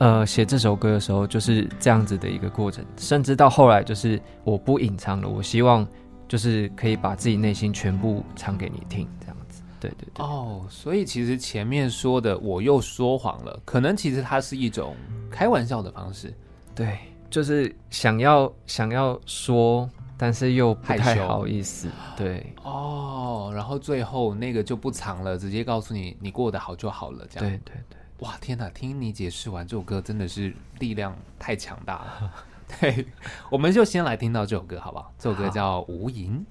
[0.00, 5.86] 呃，写这首歌的时候就是这样子的一个过程，甚至到后来就是我不隐藏了，我希望
[6.26, 9.62] 就是可以把自己内心全部唱给你听，这样子。
[9.78, 10.24] 对对对。
[10.24, 14.96] 哦，所以其实前面说的我又说谎了，可能其实它是一种
[15.30, 16.32] 开玩笑的方式，
[16.74, 19.86] 对，就是想要想要说，
[20.16, 22.50] 但是又不太好意思，对。
[22.64, 32.32] 哦，然后最后那个就不藏了，直接告诉你你过得好就好了，这样，对对对，哇天哪，听你解释完这首歌真的是力量太强大了，
[32.80, 33.06] 对，
[33.50, 35.10] 我们就先来听到这首歌好不好？
[35.18, 36.44] 这首歌叫无垠。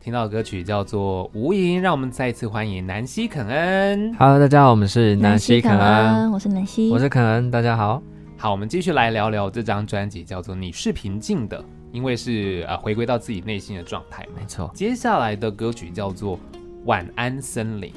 [0.00, 4.12] 听到的歌曲叫做《无垠》，让我们再一次欢迎南希肯恩。
[4.16, 8.02] Hello，大家好，我们是南希肯恩，我是南希，我是肯恩，大家好。
[8.36, 14.26] 好，我们继续来聊聊这张专辑，叫做《你是平静的》，因为是呃回归到自己内心的状态。
[14.36, 16.36] 没错，接下来的歌曲叫做
[16.86, 17.90] 《晚安森林》。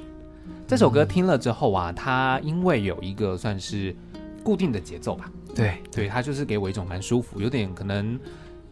[0.67, 3.95] 这首歌听了之后啊，它因为有一个算是
[4.43, 8.19] 固定的节奏吧，对对，它就是给我一种蛮舒服，有点可能。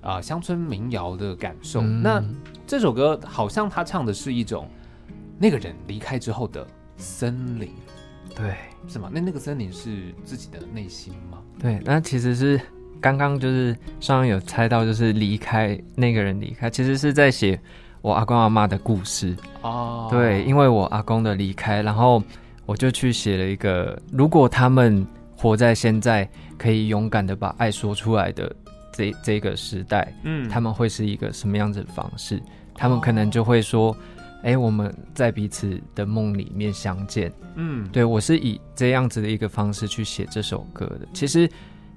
[0.02, 1.82] 啊，乡村民谣的感受。
[1.82, 2.24] 嗯、那
[2.68, 4.70] 这首歌好像他唱的是一种
[5.40, 6.64] 那个人离开之后的
[6.96, 7.72] 森林，
[8.36, 8.54] 对，
[8.88, 9.10] 是吗？
[9.12, 11.40] 那那个森林是自己的内心吗？
[11.58, 12.62] 对，那其实是
[13.02, 17.60] 刚刚就是上面有猜到，就是离开那个人离开，其实是在写
[18.06, 20.08] 我阿公阿妈的故事哦。
[20.12, 22.22] 对，因为我阿公的离开，然后
[22.68, 25.04] 我就去写了一个，如果他们
[25.36, 28.56] 活在现在，可以勇敢的把爱说出来的。
[28.94, 32.42] 这这个时代，嗯，他们会是一个什么样子的方式？
[32.76, 33.94] 他们可能就会说
[34.42, 41.06] ：“哎、哦，我们在彼此的梦里面相见。”嗯，对，我是以这样子的一个方式去写这首歌的。
[41.12, 41.50] 其实，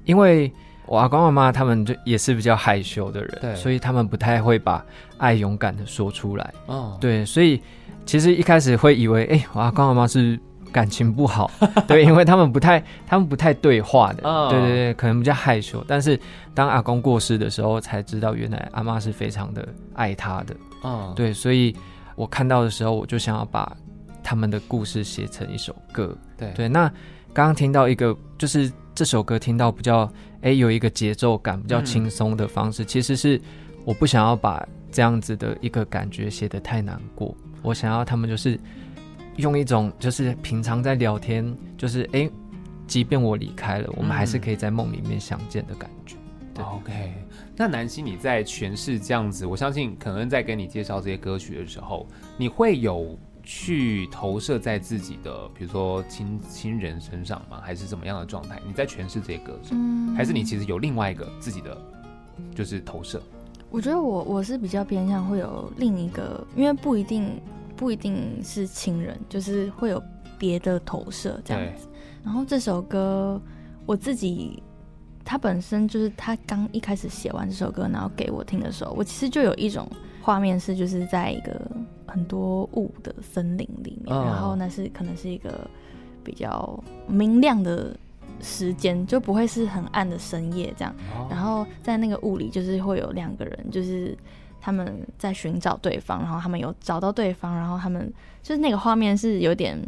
[0.06, 0.52] 因为
[0.88, 4.84] 我阿公阿妈他们就也是比较害羞的人，对，所以他们不太会把
[5.18, 6.54] 爱勇敢的说出来。
[6.66, 7.62] 哦，对，所以
[8.06, 10.38] 其实一开始会以为，哎，我阿公阿妈是。
[10.70, 11.50] 感情不好，
[11.88, 14.50] 对，因为他们不太，他们不太对话的，oh.
[14.50, 15.82] 对对对，可能比较害羞。
[15.88, 16.20] 但是
[16.52, 21.16] 当阿公过世的时候，才知道原来阿妈是非常的爱他的，嗯，oh.
[21.16, 21.74] 对，所以
[22.16, 23.74] 我看到的时候，我就想要把
[24.22, 26.68] 他们的故事写成一首歌，对对。
[26.68, 26.86] 那
[27.32, 33.40] 刚刚听到一个，就是这首歌听到比较，哎，有一个节奏感，比较轻松的方式，嗯、其实是
[33.84, 37.32] 我不想要把这样子的一个感觉写得太难过，
[37.62, 38.58] 我想要他们就是。
[39.36, 42.30] 用一种就是平常在聊天，就是哎、欸，
[42.88, 46.16] 即便我离开了，我们还是可以在梦里面相见的感觉。
[46.16, 47.14] 嗯、对，OK。
[47.56, 52.04] 那南希你在诠释这样子，我相信可能在跟你介绍这些歌曲的时候，
[52.36, 53.16] 你会有
[53.48, 57.62] 去投射在自己的，比如说亲亲人身上吗？
[57.64, 58.60] 还是怎么样的状态？
[58.66, 61.74] 你在诠释这些歌声，嗯、还是你其实有另外一个自己的
[62.54, 63.22] 就是投射？
[63.70, 67.40] 我觉得我我是比较偏向会有另一个，因为不一定。
[67.78, 70.02] 不一定是亲人，就是会有
[70.36, 71.86] 别的投射这样子。
[72.24, 73.40] 然后这首歌，
[73.86, 74.60] 我自己，
[75.24, 79.88] 他本身就是他刚一开始写完这首歌，然后给我听的时候，我其实就有一种
[80.20, 81.60] 画面是，就是在一个
[82.06, 85.68] 很多雾的森林里面，哦、然后那是可能是一个
[86.22, 87.96] 比较明亮的
[88.40, 90.94] 时间，就不会是很暗的深夜这样。
[91.16, 94.16] 哦、然后在那个雾里，就是会有两个人，就是。
[94.60, 99.80] 他们在寻找对方，然后他们有找到对方，然后他们就是那个画面是有点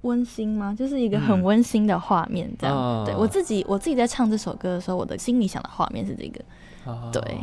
[0.00, 0.74] 温馨吗？
[0.76, 2.74] 就是一个很温馨的画面，这样。
[2.74, 6.42] 嗯、对我自己，我自己在唱这首歌的时候，我的心里想的画面是这个。
[6.86, 7.38] 哦、对，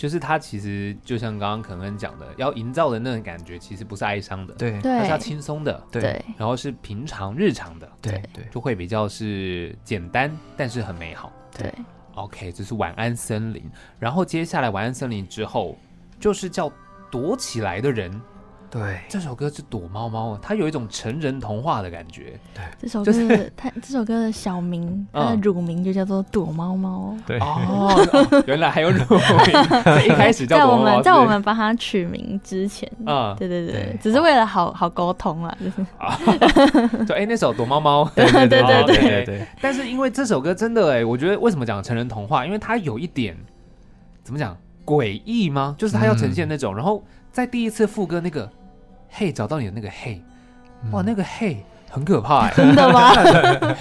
[0.00, 11.70] 就是他其实就像刚刚肯恩讲的，要营造的那种感觉，其实不是哀伤的，对，它是要轻松的，对，然后是平常日常的，对对，就会比较是简单，但是很美好，对。
[12.14, 13.62] OK，这是晚安森林，
[13.98, 15.76] 然后接下来晚安森林之后，
[16.18, 16.72] 就是叫
[17.10, 18.10] 躲起来的人。
[18.70, 22.38] 对，这首歌是躲猫猫，它有一种成人童话的感觉。
[22.54, 27.16] 对，这首歌的它这首歌的小名，它的乳名就叫做躲猫猫。
[27.26, 36.16] 对 哦，原来还有乳名，一开始叫在我们在我们帮它取名之前，啊，对对对，只是为了好好沟通啊，就是啊，
[37.08, 39.46] 对，哎，那首躲猫猫， 对对对对对对。
[39.60, 42.46] 但是因为这首歌真的哎，我觉得为什么讲成人童话？
[42.46, 43.36] 因为它有一点
[44.22, 44.56] 怎么讲
[44.86, 45.74] 诡异吗？
[45.76, 47.02] 就是它要呈现那种，然后
[47.32, 48.48] 在第一次副歌那个。
[49.10, 50.22] 嘿，找到你的那个嘿，
[50.92, 53.12] 哇，那个嘿很可怕哎，真的吗？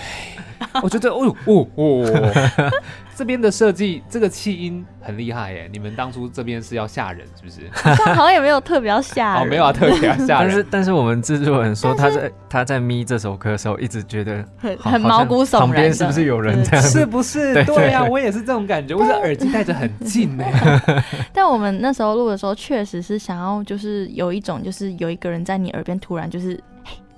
[0.82, 2.72] 我觉得，哦哦哦，
[3.16, 5.70] 这边的设计，这个气音很厉害耶。
[5.72, 7.70] 你们当初这边是要吓人，是不是？
[8.16, 10.48] 好像也没有特别要吓人，哦，没有啊，特别要吓人。
[10.48, 15.62] 但是，但是我们制作人说，他在他在咪这首歌的时候，一直觉得很很毛骨悚然。
[15.62, 16.82] 旁边是不是有人这样？
[16.86, 17.54] 是不是？
[17.66, 18.96] 对呀，我也是这种感觉。
[18.96, 20.46] 我是耳机戴着很近呢。
[21.34, 26.56] 但我们那时候录的时候，确实是想要，就是有一种，就是有一个人在你耳边突然就是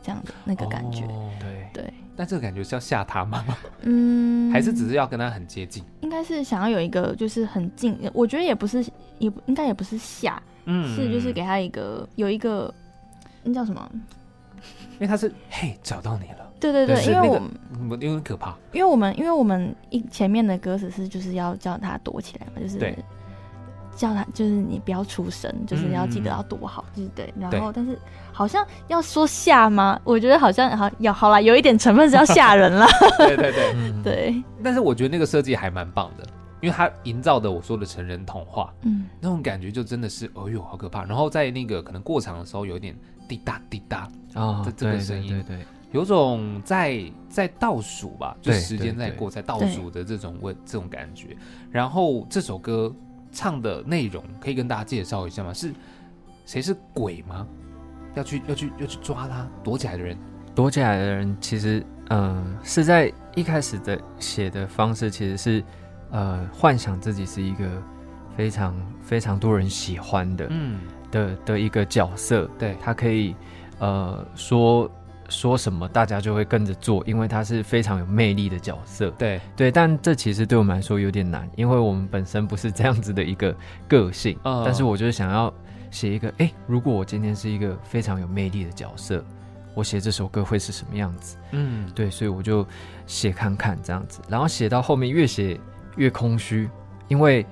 [0.02, 1.02] 这样的那个感觉。
[1.40, 1.94] 对对。
[2.22, 3.44] 但这个感觉是要吓他吗？
[3.82, 5.84] 嗯，还是只是要跟他很接近？
[6.02, 8.84] 应该是想要有一个就是很近，我觉得也不是，
[9.18, 12.72] 也应该也不是吓，嗯，是就是给他一个有一个
[13.42, 13.92] 那叫什么？
[14.94, 17.40] 因为他是嘿找到你了，对对对，因为我
[17.80, 22.96] 们有点可怕，因为我们因为我们一前面的歌词是就是要叫他躲起来嘛，就是对。
[23.96, 27.34] 叫他就是你不要出声，就是要记得要躲好，就是对。
[27.40, 27.98] 然后，但是
[28.32, 30.00] 好像要说吓吗？
[30.04, 32.88] 我觉得好像好要好啦，有一点成分是要吓人了。
[33.20, 33.74] 对对对
[34.04, 34.44] 对。
[34.64, 36.26] 但是我觉得那个设计还蛮棒的，
[36.62, 41.04] 因为它营造的我说的成人童话，嗯，那种感觉就真的是，哎呦，好可怕。
[41.04, 42.96] 然后在那个可能过场的时候，有一点
[43.28, 51.36] 滴答滴答啊，这这个声音，对对，有种在在倒数吧，就时间在过，在倒数的这种问这种感觉。
[51.70, 52.92] 然后这首歌。
[53.32, 55.54] 唱的内容可以跟大家介绍一下吗？
[55.54, 55.74] 是
[56.46, 57.48] 谁是鬼吗？
[58.16, 60.18] 要去要去要去抓他躲起来的人？
[60.54, 65.64] 躲起来的人其实，嗯、呃，是在一开始的写的方式，其实是
[66.12, 67.66] 呃幻想自己是一个
[68.36, 72.50] 非常非常多人喜欢的，嗯的的一个角色。
[72.60, 73.36] 对，他可以
[73.80, 74.92] 呃说。
[75.32, 79.10] 说什么大家就会跟着做，因为他是非常有魅力的角色。
[79.12, 83.56] 对对，但这其实对我们来说有点难，因为我们本身不是这样子的一个
[83.88, 84.38] 个性。
[84.44, 85.52] 嗯，但是我就是想要
[85.90, 89.24] 写一个，哎，如果我今天是一个非常有魅力的角色，
[89.74, 91.38] 我写这首歌会是什么样子？
[91.52, 92.68] 嗯，对，所以我就
[93.08, 95.58] 写看看这样子，然后写到后面越写
[95.96, 96.70] 越空虚，
[97.08, 97.46] 因为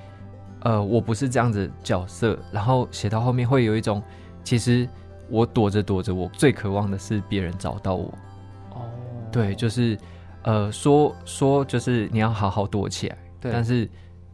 [0.64, 4.04] 呃我不是这样子的角色，然后写到后面会有一种
[4.44, 4.86] 其实。
[5.30, 8.14] 我躲着躲着，我最渴望的是别人找到我。
[8.72, 8.82] 哦，
[9.32, 9.98] 对，就是，
[10.44, 13.90] 呃，说说就是你要好好躲起来，对，但是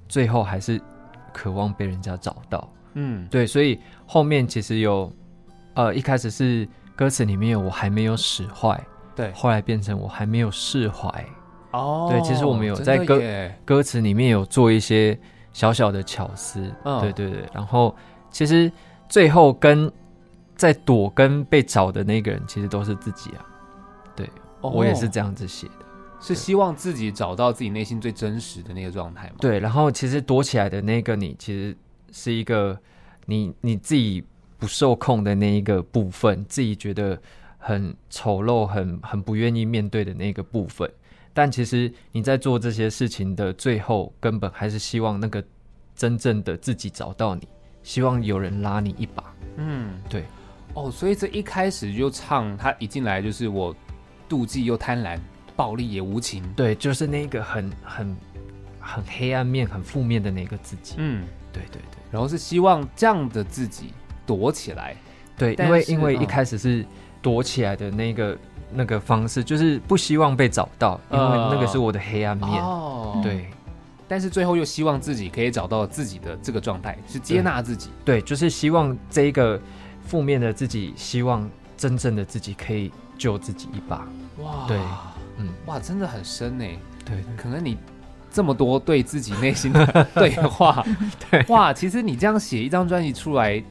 [0.08, 0.82] 最后还是
[1.34, 2.68] 渴望被人家找到。
[2.94, 5.12] 嗯，对，所以后面其实有，
[5.74, 8.82] 呃，一开始是歌词里面有我还没有使坏，
[9.16, 11.08] 对，后来变成我还没有释怀。
[11.72, 13.22] 哦，对，其实我们有在歌
[13.66, 15.20] 歌词里面有做一些
[15.52, 16.72] 小小的巧思。
[16.86, 17.94] 嗯，对对对，然后
[18.32, 18.72] 其实
[19.10, 19.92] 最后跟。
[20.56, 23.46] 在躲跟被找的那个人，其实都是自己啊。
[24.16, 24.30] 对
[24.62, 25.86] ，oh, 我也是这样子写的，
[26.22, 29.36] 是希望自己找到自己内心最真实的那个状态吗？
[29.40, 31.76] 对，然后其实躲起来的那个你，其实
[32.12, 32.80] 是一个
[33.26, 34.24] 你你自己
[34.58, 37.22] 不受控的那一个部分，自己觉得
[37.58, 40.90] 很丑陋、很很不愿意面对的那个部分。
[41.34, 45.44] 但其实你在做这些事情的最后，根本还是希望那个
[45.94, 47.46] 真正的自己找到你，
[47.84, 49.36] 希望有人拉你一把。
[49.58, 50.24] 嗯，对。
[50.76, 53.74] 哦，所以这一开始就唱，他一进来就是我
[54.30, 55.18] 妒忌又贪婪，
[55.56, 56.44] 暴力也无情。
[56.54, 58.18] 对，就是那个很很
[58.78, 60.96] 很黑暗面、很负面的那个自己。
[60.98, 61.98] 嗯，对对对。
[62.12, 63.94] 然后是希望这样的自己
[64.26, 64.94] 躲起来。
[65.38, 66.86] 对，因为因为一开始是
[67.22, 68.40] 躲起来的那个、嗯、
[68.74, 72.62] 那个方式，就是不希望被找到，因为那个是我的黑暗面。
[72.62, 73.48] 哦，对。
[74.10, 77.92] 但是最后又希望自己可以找到自己的这个状态，是接纳自己。
[78.04, 79.58] 对，对，就是希望这一个。
[80.06, 84.08] 负面的自己，希望真正的自己可以救自己一把。
[84.38, 84.78] 哇，对，
[85.38, 86.66] 嗯，哇，真的很深呢。
[87.04, 87.78] 对，可能你
[88.32, 90.86] 这么多对自己内心的 对话，
[91.30, 93.62] 对，哇，其实你这样写一张专辑出来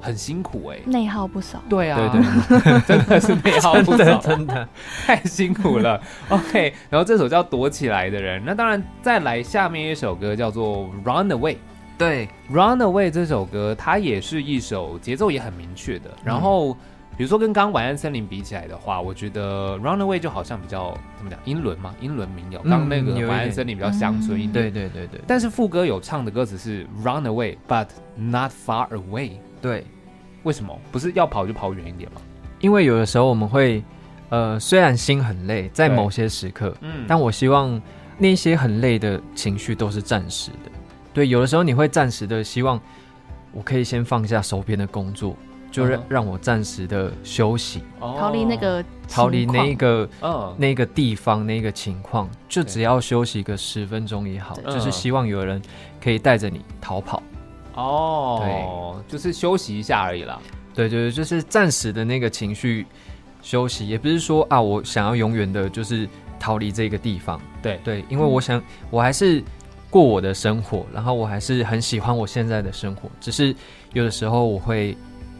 [0.00, 1.62] 很辛苦哎，内耗不少。
[1.68, 4.68] 对啊，对对， 真的是内耗不少， 真的
[5.06, 6.00] 太辛苦了。
[6.28, 11.54] OK，然后这首叫《躲起来的人》，那当然再来下面一首歌叫做《Run Away》。
[11.96, 16.10] 对，Runaway 这首歌，它也是一首节奏也很明确的。
[16.24, 16.76] 然后，嗯、
[17.16, 22.60] 比如说跟刚刚晚安森林比起来的话，我觉得 Runaway 就好像比较怎么讲，英伦嘛，英伦民谣。
[22.62, 24.52] 刚、嗯、那个晚安森林比较乡村一点。
[24.52, 25.20] 对对对对。
[25.26, 27.86] 但是副歌有唱的歌词是 Runaway，but
[28.16, 29.32] not far away。
[29.62, 29.84] 对，
[30.42, 32.20] 为什么不是要跑就跑远一点吗？
[32.60, 33.82] 因为有的时候我们会，
[34.30, 37.80] 呃，虽然心很累，在某些时刻，嗯，但我希望
[38.18, 40.70] 那些很累的情绪都是暂时的。
[41.14, 42.78] 对，有的时候你会暂时的希望，
[43.52, 45.36] 我可以先放下手边的工作，
[45.70, 50.08] 就让让我暂时的休息，逃离那个逃离那一个
[50.58, 55.62] 那个地方那个情况，就只要休息个十分钟也好，就是希望有人
[56.02, 57.22] 可以带着你逃跑。
[57.76, 60.40] 哦，对，就是休息一下而已啦。
[60.74, 62.84] 对对对，就是暂时的那个情绪
[63.40, 66.08] 休息，也不是说啊，我想要永远的就是
[66.40, 67.40] 逃离这个地方。
[67.62, 67.80] 对。
[67.84, 68.60] 对，因为我想
[68.90, 69.40] 我还是。
[69.94, 73.54] 过我的生活，然后我还是很喜欢我现在的生活，只是
[73.92, 74.96] 有的时候我会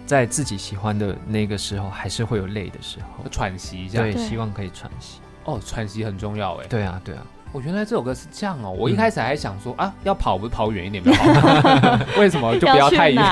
[0.07, 4.01] 在自己喜欢的那个时候，还是会有累的时候，喘息一下。
[4.01, 5.19] 对，希望可以喘息。
[5.45, 6.67] 哦，喘息很重要哎。
[6.69, 7.27] 对啊，对啊。
[7.55, 13.23] 我原来这首歌是这样哦，我一开始还想说、嗯、啊，要跑不跑远一点比较好， 为什么就不要太远？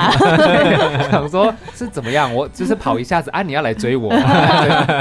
[1.11, 2.33] 想说是怎么样？
[2.33, 4.09] 我就是跑一下子啊，你要来追我，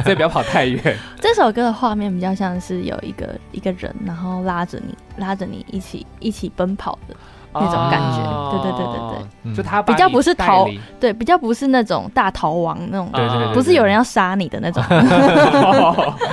[0.03, 0.99] 所以不要跑太远。
[1.21, 7.15] 这首歌的画面比较像是有一个一个人，然后拉着你，拉着你一起一起奔跑的。
[7.55, 10.67] 那种感觉，哦、对对对对对，嗯、就他比较不是逃，
[10.99, 14.83] 对，比较不是那种大逃亡那种，对对对，不是有人要杀你的那种。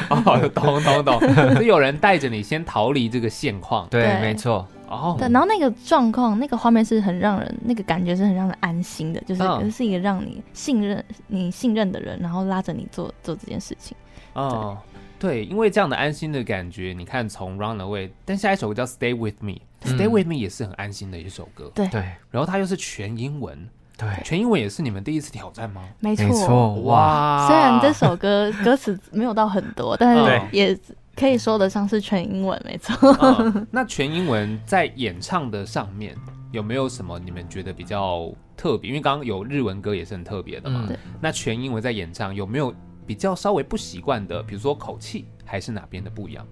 [0.09, 4.65] 哦，懂懂懂，是有人带着你先逃离这个现况，对，没错。
[4.87, 13.95] 哦，对，然后那个状况，那个画面是很让人，那个感觉是很让人安心的，就是、嗯、是一个让你信任你信任的人，然后拉着你做做这件事情。
[14.33, 14.77] 哦。
[15.19, 21.71] 对，因为这样的安心的感觉，你看从 Runaway，但下一首歌叫 Stay With Me，Stay、嗯、With Me 也是很安心的一首歌。
[21.73, 22.01] 对对，
[22.31, 23.67] 然后它又是全英文，
[23.97, 25.81] 对，全英文也是你们第一次挑战吗？
[25.99, 27.47] 没错，没错，哇！
[27.47, 30.77] 虽然这首歌 歌词没有到很多，但是也
[31.15, 33.67] 可以说得上是全英文，没错、嗯。
[33.71, 36.15] 那全英文在演唱的上面
[36.51, 38.89] 有没有什么你们觉得比较特别？
[38.89, 40.85] 因为刚刚有日文歌也是很特别的嘛。
[40.89, 42.73] 嗯、那全英文在演唱有没有？
[43.09, 46.45] 比较稍微不习惯的，比如说口气，还是哪边的不一样，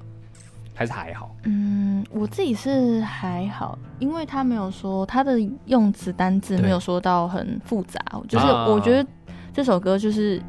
[0.78, 1.36] 还是还好？
[1.44, 9.10] 嗯，我自己是还好，因为他没有说他的用词单字没有说到很复杂，就是我觉得
[9.52, 10.40] 这首歌就是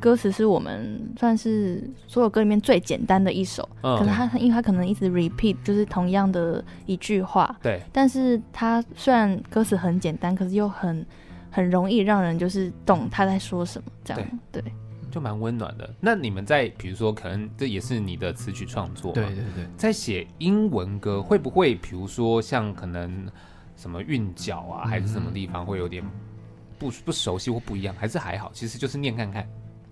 [0.00, 11.06] 歌词是我们算是所有歌里面最简单的一首，嗯、可能他因为他可能一直 repeat 就是同样的一句话，对，但是他虽然歌词很简单，可是又很
[11.48, 14.60] 很容易让人就是懂他在说什么，这样对。
[14.60, 14.72] 对
[15.10, 15.92] 就蛮温暖的。
[16.00, 23.26] 那你们在比如说，可能这也是你的词曲创作，对对对，在写英文歌会不会，比如说像可能
[23.76, 26.04] 什么韵脚啊，还是什么地方会有点
[26.78, 28.50] 不不熟悉或不一样，还是还好？
[28.54, 29.46] 其实就是念看看。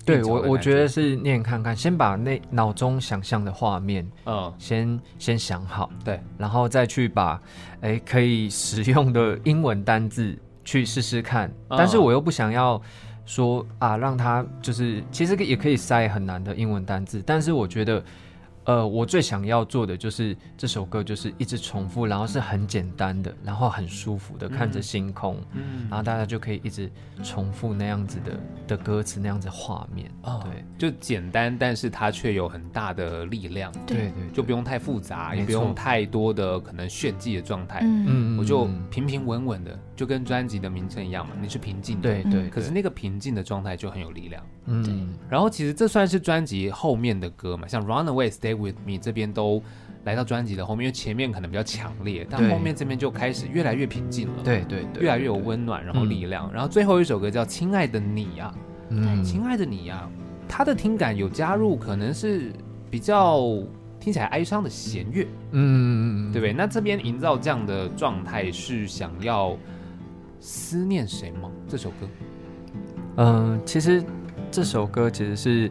[0.05, 7.39] 对我我觉得是念看看，先把那脑中想象的画面，嗯，先先想好，对，然后再去把
[7.83, 12.81] 哎可以使用的英文单字去试试看，但是我又不想要。
[13.29, 18.03] 说啊，让他就是其实也可以塞很难的英文单字，但是我觉得。
[18.69, 26.91] 呃，我最想要做的就是这首歌，就是一直重复，然后是很简单的，然后很舒服的看着星空，嗯，然后大家就可以一直
[27.25, 33.97] 重复那样子的的歌词，那样子画面，哦，对，就简单，但是它却有很大的力量，对。
[33.99, 49.63] 对，就不用太复杂，也不用太多的可能炫技的状态，嗯，我就平平稳稳的，就跟专辑的名称一样嘛，你是平静的，对对，可是那个平静的状态就很有力量，嗯，然后其实这算是专辑后面的歌嘛，像 Runaway Stay With Me 这边都
[50.05, 54.43] 来到专辑的后面，因为前面可能比较强烈，但后面这边就开始越来越平静了。
[54.43, 56.53] 对对对，越来越有温暖，然后力量。
[56.53, 58.55] 然后最后一首歌叫《亲爱的你》呀，
[58.89, 60.09] 嗯，亲爱的你呀，
[60.49, 62.53] 它的听感有加入，可能是
[62.91, 63.41] 比较
[64.01, 66.53] 听起来哀伤的弦乐，嗯，对不对？
[66.53, 69.57] 那这边营造这样的状态是想要
[70.41, 71.51] 思念谁吗？
[71.67, 72.09] 这首歌？
[73.17, 74.03] 嗯，其实
[74.51, 75.71] 这首歌其实是。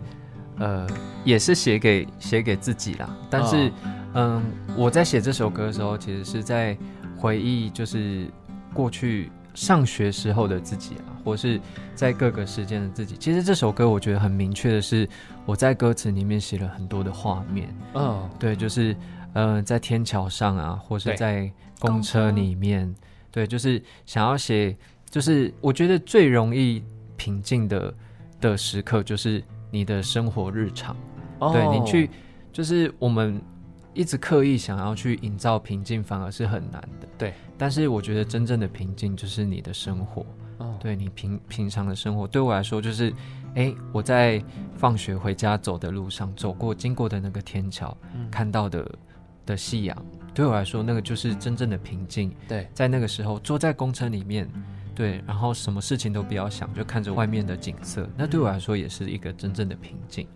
[0.60, 0.88] 呃，
[1.24, 3.16] 也是写给写给自己啦。
[3.30, 3.72] 但是，
[4.14, 4.44] 嗯，
[4.76, 6.76] 我在写这首歌的时候，其实是在
[7.16, 8.28] 回忆，就是
[8.74, 11.62] 过去上学时候的自己啊，或是
[11.94, 13.16] 在各个时间的自己。
[13.20, 15.08] 其实这首歌我觉得很明确的是，
[15.46, 17.76] 我在歌词里面写了很多的画面。
[17.94, 18.96] 嗯，对，就是
[19.34, 22.92] 呃，在天桥上啊，或是在公车里面，
[23.30, 24.76] 对，就是想要写，
[25.10, 26.84] 就是我觉得最容易
[27.16, 27.94] 平静的
[28.42, 29.44] 的时刻，就是。
[29.70, 30.96] 你的生活日常，
[31.40, 32.10] 对，你去，
[32.52, 33.42] 就是我们
[33.94, 37.08] 一直刻意想要去营造平静，反而是很难的。
[37.18, 40.26] 对，但是我觉得真正的平静就是你的生活。
[40.60, 43.14] 哦，对你平平常的生活，对我来说就是，
[43.54, 44.44] 哎，我在
[44.76, 48.92] 放学回家走的路上，走过经过的那个天桥，嗯、看到的
[49.46, 49.96] 的夕阳，
[50.34, 52.34] 对我来说，那个就是真正的平静。
[52.48, 54.50] 对，在那个时候坐在公车里面，
[54.98, 60.28] 对，然后什么事情都不要想，就看着外面的景色，那对我来说也是一个真正的平静。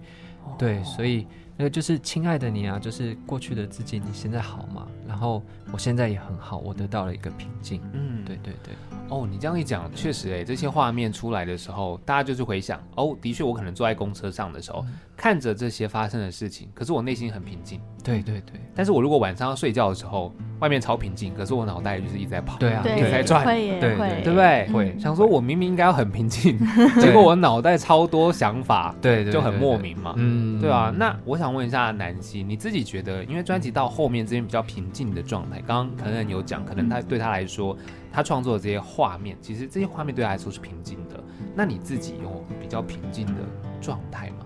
[0.46, 1.26] 哦、对，所以。
[1.58, 4.88] 那个就是亲爱的你啊，就是过去的自己，你现在好吗？
[5.08, 7.80] 然后我现在也很好，我得到了一个平静。
[7.94, 8.74] 嗯，对对对。
[9.10, 17.80] 哦，你这样一讲，确实哎，这些画面出来的时候，大家就是回想，哦，的确，我可能坐在公车上的时候，嗯、看着这些发生的事情，可是我内心很平静。
[18.04, 18.60] 对对对。
[18.74, 24.68] 但是我如果晚上要睡觉的时候，外面超平静，可是我脑袋就是一直在跑，对啊，一直在转，对对对不对？
[24.74, 26.58] 会想说，我明明应该要很平静，
[27.00, 30.16] 结果我脑袋超多想法，对，就很莫名嘛。
[30.18, 30.92] 嗯，对啊。
[30.98, 37.78] 那我想问一下南希，你自己觉得，因为专辑到后面这边比较平静的状态，刚刚可能有讲，可能他对他来说，
[38.12, 41.24] 他创作的这些画面，其实这些画面对他来说是平静的。
[41.54, 43.34] 那你自己有比较平静的
[43.80, 44.41] 状态吗？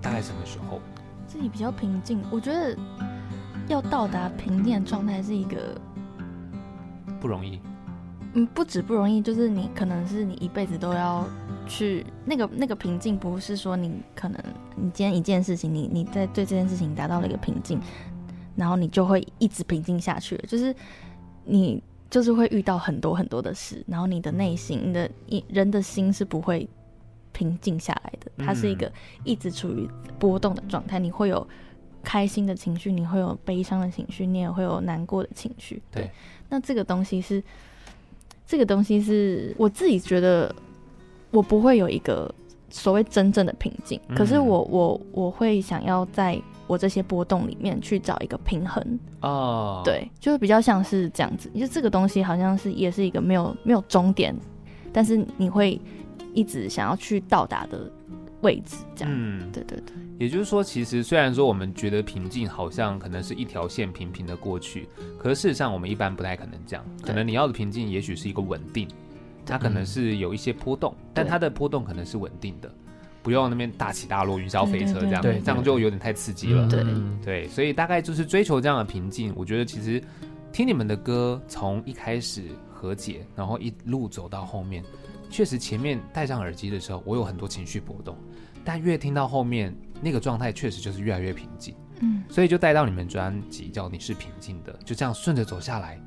[0.00, 0.80] 大概什么时候？
[1.26, 2.76] 自己比较平静，我觉得。
[3.68, 5.80] 要到达平静的状态是一个
[7.20, 7.60] 不容易，
[8.32, 11.24] 嗯，不止不容易，就是你可能是你一辈子都要
[11.68, 14.42] 去那个那个平静，不是说你可能
[14.74, 17.80] 你今天一件事情，你你在对这件事情达到了一个平静，
[18.56, 20.74] 然后你就会一直平静下去，就是
[21.44, 21.80] 你
[22.10, 26.68] 就是会遇到很多很多的事，然后你的内心，你的一人的心是不会
[27.32, 28.90] 平静下来的，它是一个
[29.24, 31.46] 一直处于波动的状态，你会有。
[32.02, 35.82] 开心的情绪，你会有悲伤的情绪，你也会有难过的情绪。
[35.90, 36.10] 对，
[36.48, 37.44] 那这个东西是，
[38.46, 40.50] 这个东西是我自己觉得，
[41.30, 42.34] 我不会有一个
[42.70, 44.00] 所谓真正的平静。
[44.08, 48.98] 嗯、可是我我我会想要在我这些波动里面去找一个平衡。
[49.20, 54.34] 哦，对，就是比较像是这样子，就这个东西好像是也是一个没有没有终点，
[54.90, 55.78] 但是你会
[56.34, 57.90] 一直想要去到达的
[58.42, 59.14] 位置，这样。
[59.14, 59.94] 嗯，对对对。
[60.18, 64.86] 也就是说，其实虽然说我们觉得平静好像可能是一条线平平的过去，
[65.18, 66.84] 可是事实上我们一般不太可能这样。
[67.02, 68.86] 可能你要的平静，也许是一个稳定，
[69.46, 72.70] 它可能是有一些波动，但它的波动可能是稳定的，
[73.22, 76.68] 不用那边大起大落、云霄飞车这样，这样就有点太刺激了。
[76.68, 76.84] 对
[77.24, 79.32] 对，所以大概就是追求这样的平静。
[79.34, 80.02] 我觉得其实
[80.52, 84.84] 听你们的歌，从一开始和解，然后一路走到后面，
[85.30, 88.16] 确实前面戴上耳机的时候，我有很多情绪波动，
[88.64, 89.74] 但越听到后面。
[90.02, 96.00] 那个状态确实就是越来越平静，嗯，所以就带到你们专辑叫《你是平静的》，就这样顺着走下来，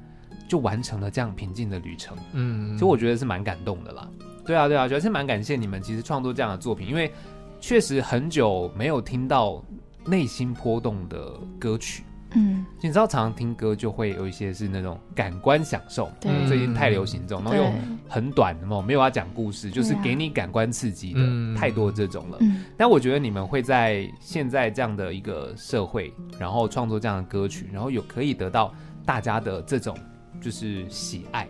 [0.48, 4.10] 就完成了这样平静的旅程，嗯，所以我觉得是蛮感动的啦。
[4.44, 7.14] 对啊，对啊，主要是蛮感谢你们其实创作这样的作品，因为
[7.60, 9.64] 确实很久没有听到
[10.08, 12.04] 内心波动的歌曲。
[12.36, 17.72] 嗯，你知道，常常听歌就会有一些是那种感官享受，对，最近太流行这种，然后又
[18.10, 21.22] 很短的嘛，没有要讲故事，就是给你感官刺激的，
[21.56, 22.40] 太多这种了。
[22.78, 28.74] 但我觉得你们会在现在这样的一个社会，然后创作这样的歌曲，然后有可以得到
[29.06, 29.98] 大家的这种
[30.42, 31.48] 就是喜爱，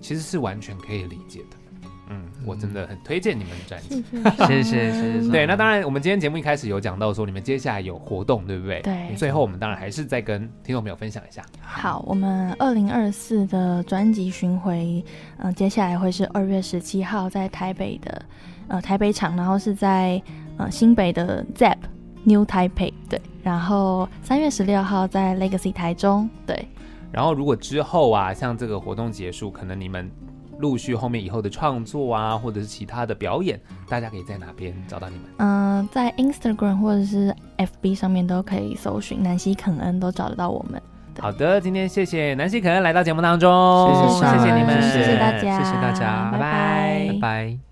[0.00, 1.56] 其实是完全可以理解的。
[2.08, 4.04] 嗯，我真的很推荐你们的专辑，
[4.46, 5.28] 谢谢谢谢。
[5.28, 8.80] 对，那当然，我们今天节目一开始有讲到说，你们接下来有活动，对不对？
[8.82, 9.14] 对。
[9.16, 11.42] 最后，我们当然还是再跟听众朋友分享一下。
[11.60, 15.04] 好，我们二零二四的专辑巡回，
[15.38, 18.22] 嗯、呃，接下来会是二月十七号在台北的
[18.68, 20.22] 呃台北场，然后是在
[20.58, 21.76] 呃新北的 ZEP
[22.22, 23.20] New Taipei，对。
[23.42, 26.68] 然后三月十六号在 Legacy 台中，对。
[27.10, 30.08] 然后如果之后啊，像这个活动结束，可能你们。
[30.58, 35.24] 陆续后面以后的创作啊，或者是其他的表演，大家可以在哪边找到你们？
[35.38, 40.80] 嗯、呃，在 Instagram 或者是 FB 上面都可以搜寻南希肯恩，都找得到我们。
[41.18, 43.50] 好的，今天谢谢南希肯恩来到节目当中，
[43.94, 47.12] 谢谢，谢谢你们，谢谢大家，谢谢大家，拜拜，拜拜。
[47.14, 47.65] 拜拜。